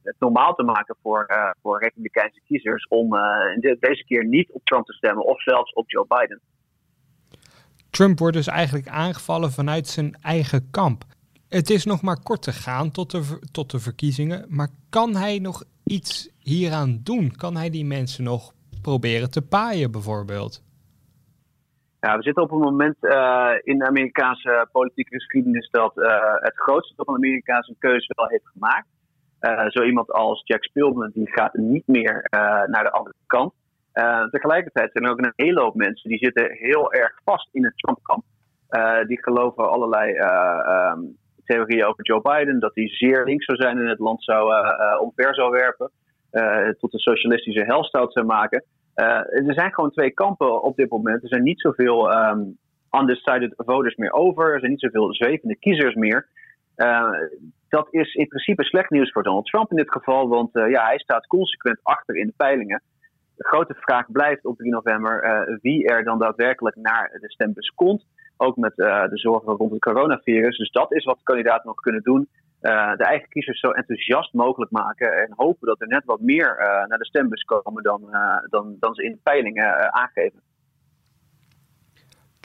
het 0.04 0.16
normaal 0.20 0.54
te 0.54 0.64
maken 0.64 0.96
voor, 1.02 1.54
voor 1.62 1.82
republikeinse 1.82 2.42
kiezers 2.46 2.88
om 2.88 3.10
deze 3.80 4.04
keer 4.06 4.26
niet 4.26 4.52
op 4.52 4.66
Trump 4.66 4.86
te 4.86 4.94
stemmen 4.94 5.26
of 5.26 5.42
zelfs 5.42 5.74
op 5.74 5.90
Joe 5.90 6.06
Biden. 6.08 6.42
Trump 7.96 8.20
wordt 8.20 8.36
dus 8.36 8.48
eigenlijk 8.48 8.88
aangevallen 8.88 9.52
vanuit 9.52 9.88
zijn 9.88 10.16
eigen 10.22 10.70
kamp. 10.72 11.04
Het 11.50 11.70
is 11.70 11.86
nog 11.86 12.02
maar 12.02 12.24
kort 12.24 12.42
te 12.42 12.52
gaan 12.52 12.92
tot 12.92 13.12
de, 13.12 13.40
tot 13.52 13.72
de 13.72 13.80
verkiezingen, 13.80 14.46
maar 14.50 14.68
kan 14.90 15.16
hij 15.16 15.40
nog 15.40 15.64
iets 15.84 16.30
hieraan 16.40 17.00
doen? 17.04 17.32
Kan 17.32 17.56
hij 17.56 17.70
die 17.70 17.86
mensen 17.86 18.24
nog 18.24 18.54
proberen 18.82 19.32
te 19.32 19.42
paaien 19.42 19.92
bijvoorbeeld? 19.92 20.64
Ja, 22.00 22.18
we 22.18 22.24
zitten 22.24 22.44
op 22.44 22.52
een 22.52 22.60
moment 22.72 22.96
uh, 23.02 23.52
in 23.64 23.78
de 23.78 23.88
Amerikaanse 23.88 24.68
politieke 24.72 25.14
geschiedenis 25.14 25.70
dat 25.72 25.98
uh, 25.98 26.08
het 26.34 26.56
grootste 26.56 26.94
deel 26.96 27.06
van 27.06 27.14
de 27.14 27.28
Amerikaanse 27.28 27.70
een 27.70 27.90
keuze 27.90 28.14
wel 28.16 28.28
heeft 28.28 28.48
gemaakt. 28.48 28.88
Uh, 29.42 29.66
zo 29.68 29.84
iemand 29.84 30.12
als 30.12 30.42
Jack 30.44 30.64
Spilman 30.64 31.12
die 31.14 31.32
gaat 31.32 31.54
niet 31.54 31.88
meer 31.88 32.28
naar 32.68 32.84
de 32.84 32.92
andere 32.92 33.16
kant. 33.26 33.54
Uh, 33.96 34.24
tegelijkertijd 34.24 34.92
zijn 34.92 35.06
er 35.06 35.12
ook 35.12 35.18
een 35.18 35.34
hele 35.36 35.62
hoop 35.62 35.76
mensen 35.76 36.10
die 36.10 36.18
zitten 36.18 36.52
heel 36.52 36.94
erg 36.94 37.20
vast 37.24 37.50
in 37.52 37.64
het 37.64 37.78
Trump-kamp. 37.78 38.24
Uh, 38.70 39.04
die 39.08 39.24
geloven 39.24 39.70
allerlei 39.70 40.14
uh, 40.14 40.94
um, 40.96 41.18
theorieën 41.46 41.86
over 41.86 42.06
Joe 42.06 42.22
Biden, 42.22 42.60
dat 42.60 42.76
hij 42.76 42.88
zeer 42.88 43.26
links 43.26 43.46
zou 43.46 43.58
zijn 43.58 43.78
en 43.78 43.88
het 43.88 44.00
land 44.00 44.24
zou 44.24 44.52
omver 45.00 45.36
zou 45.36 45.52
werpen, 45.52 45.92
tot 46.80 46.94
een 46.94 47.00
socialistische 47.00 47.66
helstout 47.66 48.14
zou 48.14 48.26
maken. 48.26 48.64
er 48.94 49.54
zijn 49.54 49.74
gewoon 49.74 49.92
twee 49.92 50.12
kampen 50.12 50.64
op 50.64 50.76
dit 50.76 50.90
moment. 50.90 51.24
Er 51.24 51.30
zijn 51.30 51.44
niet 51.44 51.60
zoveel 51.60 52.14
um, 52.14 52.58
undecided 52.92 53.54
voters 53.56 53.96
meer 53.96 54.12
over, 54.12 54.54
er 54.54 54.60
zijn 54.60 54.72
niet 54.72 54.80
zoveel 54.80 55.14
zwevende 55.14 55.58
kiezers 55.58 55.96
meer. 55.96 56.28
dat 57.70 57.88
is 57.90 58.14
in 58.14 58.28
principe 58.28 58.64
slecht 58.64 58.90
nieuws 58.90 59.12
voor 59.12 59.24
Donald 59.24 59.46
Trump 59.46 59.72
in 59.72 59.78
dit 59.78 59.92
geval, 59.92 60.28
want 60.28 60.50
ja, 60.54 60.86
hij 60.86 61.00
staat 61.00 61.28
consequent 61.28 61.80
achter 61.84 62.16
in 62.16 62.28
de 62.28 62.34
peilingen 62.38 62.82
de 63.36 63.48
grote 63.48 63.74
vraag 63.74 64.12
blijft 64.12 64.46
op 64.46 64.58
3 64.58 64.72
november 64.72 65.24
uh, 65.24 65.58
wie 65.62 65.88
er 65.88 66.04
dan 66.04 66.20
daadwerkelijk 66.20 66.76
naar 66.76 67.18
de 67.22 67.32
stembus 67.32 67.70
komt. 67.76 68.06
Ook 68.38 68.56
met 68.58 68.78
uh, 68.78 69.08
de 69.08 69.18
zorgen 69.18 69.54
rond 69.54 69.72
het 69.72 69.82
coronavirus. 69.82 70.58
Dus 70.58 70.72
dat 70.72 70.94
is 70.94 71.04
wat 71.04 71.18
de 71.18 71.24
kandidaten 71.24 71.68
nog 71.68 71.76
kunnen 71.76 72.02
doen. 72.02 72.28
Uh, 72.62 72.96
de 72.96 73.04
eigen 73.04 73.30
kiezers 73.30 73.60
zo 73.60 73.70
enthousiast 73.70 74.34
mogelijk 74.34 74.72
maken. 74.72 75.14
En 75.18 75.34
hopen 75.36 75.68
dat 75.68 75.82
er 75.82 75.88
net 75.88 76.06
wat 76.06 76.20
meer 76.20 76.56
naar 76.88 76.98
de 76.98 77.06
stembus 77.06 77.44
komen 77.44 77.84
dan, 77.84 78.02
dan, 78.50 78.76
dan 78.80 78.94
ze 78.94 79.04
in 79.04 79.12
de 79.12 79.20
peilingen 79.24 79.94
aangeven. 79.94 80.42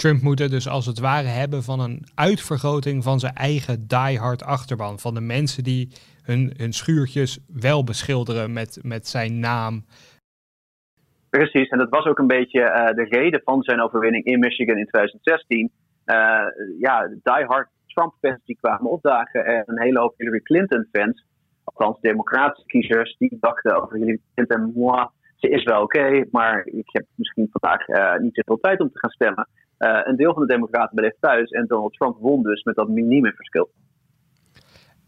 Trump 0.00 0.22
moet 0.22 0.38
het 0.38 0.50
dus 0.50 0.68
als 0.68 0.86
het 0.86 0.98
ware 0.98 1.26
hebben 1.26 1.62
van 1.62 1.80
een 1.80 2.06
uitvergroting 2.14 3.02
van 3.02 3.20
zijn 3.20 3.34
eigen 3.34 3.86
diehard 3.86 4.42
achterban. 4.42 4.98
Van 4.98 5.14
de 5.14 5.20
mensen 5.20 5.64
die 5.64 5.92
hun, 6.22 6.52
hun 6.56 6.72
schuurtjes 6.72 7.38
wel 7.46 7.84
beschilderen 7.84 8.52
met, 8.52 8.78
met 8.82 9.08
zijn 9.08 9.38
naam. 9.38 9.84
Precies, 11.30 11.68
en 11.68 11.78
dat 11.78 11.88
was 11.88 12.04
ook 12.04 12.18
een 12.18 12.26
beetje 12.26 12.60
uh, 12.60 12.86
de 12.86 13.04
reden 13.04 13.40
van 13.44 13.62
zijn 13.62 13.80
overwinning 13.80 14.24
in 14.24 14.38
Michigan 14.38 14.76
in 14.76 14.86
2016. 14.86 15.70
Uh, 16.06 16.16
eh, 16.16 16.46
ja, 16.78 17.08
diehard 17.22 17.68
Trump-fans 17.86 18.44
die 18.44 18.56
kwamen 18.60 18.90
opdagen 18.90 19.44
en 19.44 19.62
een 19.66 19.80
hele 19.80 20.00
hoop 20.00 20.14
Hillary 20.16 20.40
Clinton-fans, 20.40 21.26
althans 21.64 22.00
democratische 22.00 22.66
kiezers, 22.66 23.16
die 23.18 23.36
dachten 23.40 23.82
over 23.82 23.96
Hillary 23.96 24.20
Clinton, 24.34 24.72
moi, 24.74 25.06
ze 25.36 25.48
is 25.48 25.64
wel 25.64 25.82
oké, 25.82 26.24
maar 26.30 26.66
ik 26.66 26.88
heb 26.92 27.04
misschien 27.14 27.48
vandaag 27.50 27.88
uh, 27.88 28.16
niet 28.16 28.34
zoveel 28.34 28.60
tijd 28.60 28.80
om 28.80 28.90
te 28.90 28.98
gaan 28.98 29.10
stemmen. 29.10 29.48
een 29.78 30.16
deel 30.16 30.32
van 30.32 30.42
de 30.42 30.52
democraten 30.54 30.96
bleef 30.96 31.14
thuis 31.20 31.50
en 31.50 31.66
Donald 31.66 31.92
Trump 31.92 32.16
won 32.18 32.42
dus 32.42 32.62
met 32.62 32.74
dat 32.74 32.88
minime 32.88 33.32
verschil. 33.32 33.70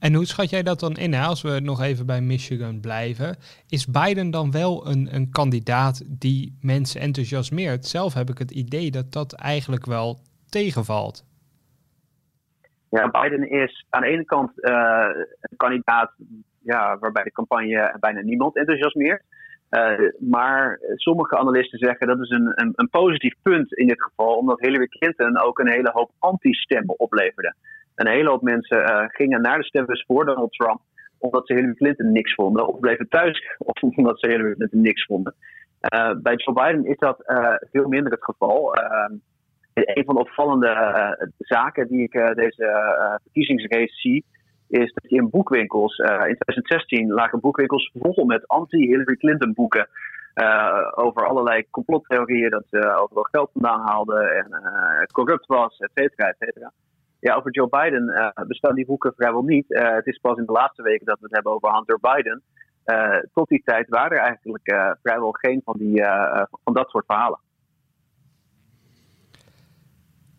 En 0.05 0.15
hoe 0.15 0.27
schat 0.27 0.51
jij 0.51 0.63
dat 0.63 0.81
dan 0.81 0.95
in, 0.95 1.13
hè? 1.13 1.25
als 1.27 1.43
we 1.43 1.61
nog 1.61 1.83
even 1.83 2.07
bij 2.07 2.21
Michigan 2.21 2.81
blijven? 2.81 3.37
Is 3.69 3.87
Biden 3.87 4.31
dan 4.31 4.51
wel 4.51 4.87
een, 4.87 5.09
een 5.15 5.31
kandidaat 5.31 6.03
die 6.19 6.59
mensen 6.61 7.01
enthousiasmeert? 7.01 7.87
Zelf 7.87 8.15
heb 8.15 8.31
ik 8.31 8.39
het 8.39 8.51
idee 8.51 8.91
dat 8.91 9.13
dat 9.13 9.33
eigenlijk 9.33 9.87
wel 9.87 10.19
tegenvalt. 10.49 11.25
Ja, 12.89 13.11
Biden 13.11 13.51
is 13.51 13.87
aan 13.91 14.01
de 14.01 14.09
ene 14.09 14.25
kant 14.25 14.51
uh, 14.57 15.09
een 15.41 15.57
kandidaat 15.57 16.13
ja, 16.59 16.99
waarbij 16.99 17.25
de 17.25 17.33
campagne 17.33 17.97
bijna 18.01 18.21
niemand 18.21 18.57
enthousiasmeert. 18.57 19.23
Uh, 19.73 20.11
maar 20.19 20.81
sommige 20.95 21.37
analisten 21.37 21.79
zeggen 21.79 22.07
dat 22.07 22.21
is 22.21 22.31
een, 22.31 22.53
een, 22.55 22.73
een 22.75 22.89
positief 22.89 23.35
punt 23.43 23.73
in 23.73 23.87
dit 23.87 24.03
geval, 24.03 24.37
omdat 24.37 24.61
Hillary 24.61 24.87
Clinton 24.87 25.41
ook 25.41 25.59
een 25.59 25.71
hele 25.71 25.91
hoop 25.93 26.11
anti-stemmen 26.19 26.99
opleverde. 26.99 27.55
Een 27.95 28.09
hele 28.09 28.29
hoop 28.29 28.43
mensen 28.43 28.79
uh, 28.79 29.05
gingen 29.07 29.41
naar 29.41 29.59
de 29.59 29.65
stembus 29.65 30.05
voor 30.07 30.25
Donald 30.25 30.53
Trump 30.53 30.81
omdat 31.19 31.47
ze 31.47 31.55
Hillary 31.55 31.75
Clinton 31.75 32.13
niks 32.13 32.35
vonden. 32.35 32.69
Of 32.69 32.81
bleven 32.81 33.09
thuis 33.09 33.57
omdat 33.97 34.21
ze 34.21 34.29
Hillary 34.29 34.55
Clinton 34.55 34.81
niks 34.81 35.05
vonden. 35.05 35.35
Uh, 35.95 36.13
bij 36.23 36.35
Joe 36.35 36.55
Biden 36.55 36.85
is 36.87 36.99
dat 36.99 37.23
veel 37.71 37.89
minder 37.89 38.13
het 38.13 38.25
geval. 38.25 38.77
een 39.75 40.05
van 40.05 40.15
de 40.15 40.21
opvallende 40.21 41.33
zaken 41.39 41.89
die 41.89 42.03
ik 42.03 42.13
deze 42.13 43.19
verkiezingsrace 43.23 43.95
zie, 43.95 44.25
is 44.73 44.93
dat 44.93 45.11
in 45.11 45.31
boekwinkels, 45.31 45.99
in 45.99 46.07
2016 46.07 47.13
lagen 47.13 47.41
boekwinkels 47.41 47.91
vol 47.95 48.25
met 48.25 48.49
anti-Hillary 48.49 49.17
Clinton 49.17 49.53
boeken. 49.53 49.89
over 50.95 51.27
allerlei 51.27 51.71
complottheorieën 51.71 52.51
dat 52.51 52.65
ze 52.71 52.97
overal 52.97 53.23
geld 53.23 53.51
vandaan 53.53 53.81
haalden 53.81 54.37
en 54.37 54.47
corrupt 55.13 55.47
was, 55.47 55.79
et 55.79 55.91
cetera, 55.95 56.29
et 56.29 56.37
cetera. 56.39 56.73
Ja, 57.21 57.35
over 57.35 57.51
Joe 57.51 57.69
Biden 57.69 58.33
bestaan 58.47 58.75
die 58.75 58.87
boeken 58.87 59.13
vrijwel 59.17 59.43
niet. 59.43 59.65
Het 59.69 60.07
is 60.07 60.19
pas 60.19 60.39
in 60.39 60.47
de 60.47 60.53
laatste 60.53 60.83
weken 60.83 61.07
dat 61.07 61.19
we 61.19 61.25
het 61.25 61.35
hebben 61.35 61.53
over 61.53 61.75
Hunter 61.75 61.99
Biden. 62.01 62.43
Tot 63.33 63.49
die 63.49 63.63
tijd 63.65 63.89
waren 63.89 64.17
er 64.17 64.25
eigenlijk 64.25 64.97
vrijwel 65.03 65.33
geen 65.33 65.61
van, 65.65 65.77
die, 65.79 66.05
van 66.65 66.75
dat 66.75 66.91
soort 66.91 67.07
verhalen. 67.07 67.39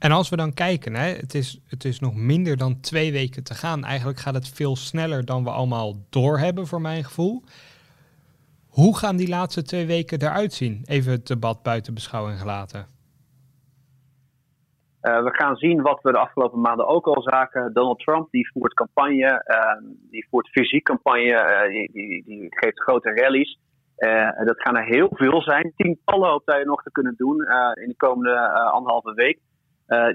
En 0.03 0.11
als 0.11 0.29
we 0.29 0.35
dan 0.35 0.53
kijken, 0.53 0.93
hè, 0.93 1.09
het, 1.11 1.33
is, 1.33 1.61
het 1.67 1.85
is 1.85 1.99
nog 1.99 2.15
minder 2.15 2.57
dan 2.57 2.79
twee 2.79 3.11
weken 3.11 3.43
te 3.43 3.53
gaan. 3.53 3.83
Eigenlijk 3.83 4.19
gaat 4.19 4.33
het 4.33 4.49
veel 4.49 4.75
sneller 4.75 5.25
dan 5.25 5.43
we 5.43 5.49
allemaal 5.49 5.93
doorhebben, 6.09 6.67
voor 6.67 6.81
mijn 6.81 7.03
gevoel. 7.03 7.43
Hoe 8.69 8.97
gaan 8.97 9.15
die 9.15 9.29
laatste 9.29 9.61
twee 9.61 9.85
weken 9.85 10.21
eruit 10.21 10.53
zien? 10.53 10.81
Even 10.85 11.11
het 11.11 11.27
debat 11.27 11.63
buiten 11.63 11.93
beschouwing 11.93 12.39
gelaten. 12.39 12.79
Uh, 15.01 15.23
we 15.23 15.33
gaan 15.33 15.55
zien 15.55 15.81
wat 15.81 16.01
we 16.01 16.11
de 16.11 16.17
afgelopen 16.17 16.61
maanden 16.61 16.87
ook 16.87 17.07
al 17.07 17.21
zagen. 17.21 17.73
Donald 17.73 17.99
Trump 17.99 18.31
die 18.31 18.51
voert 18.51 18.73
campagne, 18.73 19.43
uh, 19.47 19.89
die 20.11 20.27
voert 20.29 20.47
fysiek 20.47 20.83
campagne, 20.83 21.31
uh, 21.31 21.67
die, 21.67 21.91
die, 21.91 22.23
die, 22.25 22.47
geeft 22.49 22.81
grote 22.81 23.13
rallies. 23.13 23.59
dat 24.45 24.61
gaan 24.61 24.77
er 24.77 24.85
heel 24.85 25.09
veel 25.11 25.41
zijn. 25.41 25.73
Tientallen 25.75 26.29
hoopt 26.29 26.51
hij 26.51 26.63
nog 26.63 26.83
te 26.83 26.91
kunnen 26.91 27.13
doen 27.17 27.41
in 27.73 27.87
de 27.87 27.95
komende 27.97 28.49
anderhalve 28.49 29.13
week. 29.13 29.39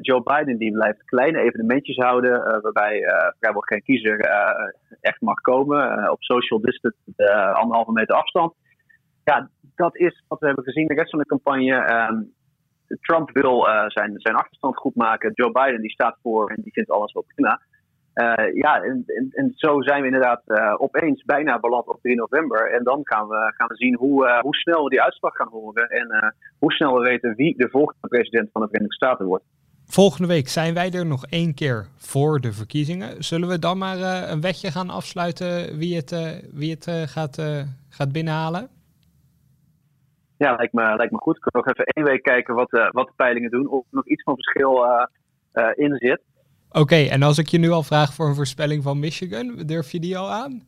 Joe 0.00 0.22
Biden 0.22 0.58
die 0.58 0.72
blijft 0.72 1.04
kleine 1.04 1.38
evenementjes 1.40 1.96
houden, 1.96 2.62
waarbij 2.62 3.02
vrijwel 3.38 3.60
geen 3.60 3.82
kiezer 3.82 4.20
echt 5.00 5.20
mag 5.20 5.40
komen. 5.40 6.10
op 6.10 6.22
social 6.22 6.60
distance, 6.60 7.32
anderhalve 7.52 7.92
meter 7.92 8.14
afstand. 8.14 8.54
Ja, 9.24 9.50
dat 9.74 9.96
is 9.96 10.24
wat 10.28 10.38
we 10.38 10.46
hebben 10.46 10.64
gezien 10.64 10.86
de 10.86 10.94
rest 10.94 11.10
van 11.10 11.18
de 11.18 11.26
campagne. 11.26 11.74
Ehm, 11.74 12.22
Trump 13.00 13.30
wil 13.30 13.66
zijn, 13.86 14.12
zijn 14.14 14.36
achterstand 14.36 14.76
goed 14.76 14.94
maken. 14.94 15.32
Joe 15.34 15.52
Biden 15.52 15.80
die 15.80 15.90
staat 15.90 16.18
voor 16.22 16.50
en 16.50 16.62
die 16.62 16.72
vindt 16.72 16.90
alles 16.90 17.12
wel 17.12 17.24
prima. 17.34 17.60
Ja, 18.54 18.82
en, 18.82 19.04
en, 19.30 19.52
zo 19.54 19.82
zijn 19.82 20.00
we 20.00 20.06
inderdaad 20.06 20.42
opeens 20.78 21.24
bijna 21.24 21.58
beland 21.58 21.86
op 21.86 22.00
3 22.02 22.16
november. 22.16 22.72
En 22.72 22.84
dan 22.84 23.00
gaan 23.02 23.28
we, 23.28 23.52
gaan 23.56 23.68
we 23.68 23.76
zien 23.76 23.96
hoe, 23.96 24.38
hoe 24.40 24.54
snel 24.54 24.84
we 24.84 24.90
die 24.90 25.02
uitslag 25.02 25.36
gaan 25.36 25.48
horen. 25.50 25.88
En 25.88 26.34
hoe 26.58 26.72
snel 26.72 26.94
we 26.94 27.08
weten 27.08 27.34
wie 27.34 27.56
de 27.56 27.68
volgende 27.70 28.08
president 28.08 28.48
van 28.52 28.62
de 28.62 28.68
Verenigde 28.68 28.96
Staten 28.96 29.26
wordt. 29.26 29.44
Volgende 29.90 30.28
week 30.28 30.48
zijn 30.48 30.74
wij 30.74 30.90
er 30.90 31.06
nog 31.06 31.26
één 31.26 31.54
keer 31.54 31.86
voor 31.96 32.40
de 32.40 32.52
verkiezingen. 32.52 33.24
Zullen 33.24 33.48
we 33.48 33.58
dan 33.58 33.78
maar 33.78 33.98
uh, 33.98 34.30
een 34.30 34.40
wetje 34.40 34.70
gaan 34.70 34.90
afsluiten 34.90 35.78
wie 35.78 35.96
het, 35.96 36.12
uh, 36.12 36.30
wie 36.52 36.70
het 36.70 36.86
uh, 36.86 37.02
gaat, 37.02 37.42
gaat 37.88 38.12
binnenhalen? 38.12 38.68
Ja, 40.36 40.54
lijkt 40.56 40.72
me, 40.72 40.96
lijkt 40.96 41.12
me 41.12 41.18
goed. 41.18 41.36
Ik 41.36 41.42
kan 41.42 41.62
nog 41.62 41.66
even 41.70 41.84
één 41.84 42.04
week 42.04 42.22
kijken 42.22 42.54
wat, 42.54 42.70
wat 42.70 43.06
de 43.06 43.12
peilingen 43.16 43.50
doen. 43.50 43.68
Of 43.68 43.80
er 43.80 43.86
nog 43.90 44.06
iets 44.06 44.22
van 44.22 44.34
verschil 44.34 44.84
in 45.74 45.96
zit. 45.96 46.20
Oké, 46.70 46.96
en 46.96 47.22
als 47.22 47.38
ik 47.38 47.46
je 47.46 47.58
nu 47.58 47.70
al 47.70 47.82
vraag 47.82 48.14
voor 48.14 48.28
een 48.28 48.34
voorspelling 48.34 48.82
van 48.82 48.98
Michigan, 48.98 49.56
durf 49.56 49.92
je 49.92 50.00
die 50.00 50.18
al 50.18 50.30
aan? 50.30 50.66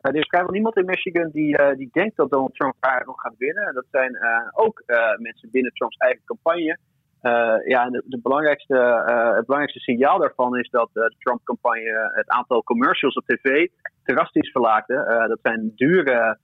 er 0.00 0.16
is 0.16 0.26
vrijwel 0.26 0.52
niemand 0.52 0.76
in 0.76 0.84
Michigan 0.84 1.30
die, 1.30 1.56
die 1.76 1.88
denkt 1.92 2.16
dat 2.16 2.30
Donald 2.30 2.54
Trump 2.54 2.74
daar 2.80 3.02
nog 3.06 3.20
gaat 3.20 3.36
winnen. 3.38 3.74
Dat 3.74 3.86
zijn 3.90 4.16
ook 4.52 4.82
mensen 5.18 5.50
binnen 5.50 5.72
Trumps 5.72 5.96
eigen 5.96 6.22
campagne. 6.24 6.78
Uh, 7.22 7.54
ja, 7.66 7.90
de, 7.90 8.02
de 8.06 8.18
belangrijkste, 8.22 8.74
uh, 8.74 9.36
het 9.36 9.46
belangrijkste 9.46 9.78
signaal 9.78 10.18
daarvan 10.18 10.58
is 10.58 10.70
dat 10.70 10.90
uh, 10.94 11.02
de 11.02 11.14
Trump-campagne 11.18 12.12
het 12.14 12.28
aantal 12.28 12.62
commercials 12.62 13.14
op 13.14 13.24
tv 13.26 13.68
drastisch 14.04 14.50
verlaagde. 14.50 15.26
dat 15.28 15.38
zijn 15.42 15.72
dure, 15.74 16.38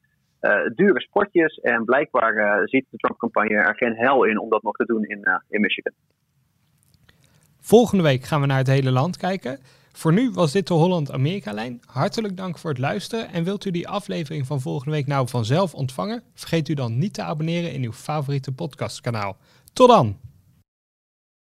dure 0.75 1.61
en 1.63 1.85
blijkbaar 1.85 2.61
ziet 2.69 2.87
de 2.91 2.97
Trump-campagne 2.97 3.55
er 3.55 3.77
geen 3.77 3.97
hel 3.97 4.25
in 4.25 4.39
om 4.39 4.49
dat 4.49 4.63
nog 4.63 4.77
te 4.77 4.85
doen 4.85 5.05
in, 5.05 5.29
in 5.49 5.61
Michigan. 5.61 5.93
Volgende 7.61 8.03
week 8.03 8.25
gaan 8.25 8.41
we 8.41 8.47
naar 8.47 8.59
het 8.59 8.67
hele 8.67 8.91
land 8.91 9.17
kijken. 9.17 9.59
Voor 9.93 10.13
nu 10.13 10.31
was 10.31 10.53
dit 10.53 10.67
de 10.67 10.75
Holland-Amerika-lijn. 10.75 11.81
Hartelijk 11.87 12.37
dank 12.37 12.59
voor 12.59 12.71
het 12.71 12.79
luisteren. 12.79 13.29
En 13.33 13.45
wilt 13.45 13.65
u 13.65 13.71
die 13.71 13.89
aflevering 13.89 14.47
van 14.47 14.61
volgende 14.61 14.91
week 14.97 15.07
nou 15.07 15.29
vanzelf 15.29 15.75
ontvangen? 15.75 16.23
Vergeet 16.35 16.69
u 16.69 16.75
dan 16.75 16.99
niet 16.99 17.15
te 17.15 17.23
abonneren 17.23 17.73
in 17.73 17.83
uw 17.83 17.93
favoriete 17.93 18.53
podcastkanaal. 18.53 19.37
Tot 19.73 19.89
dan! 19.89 20.28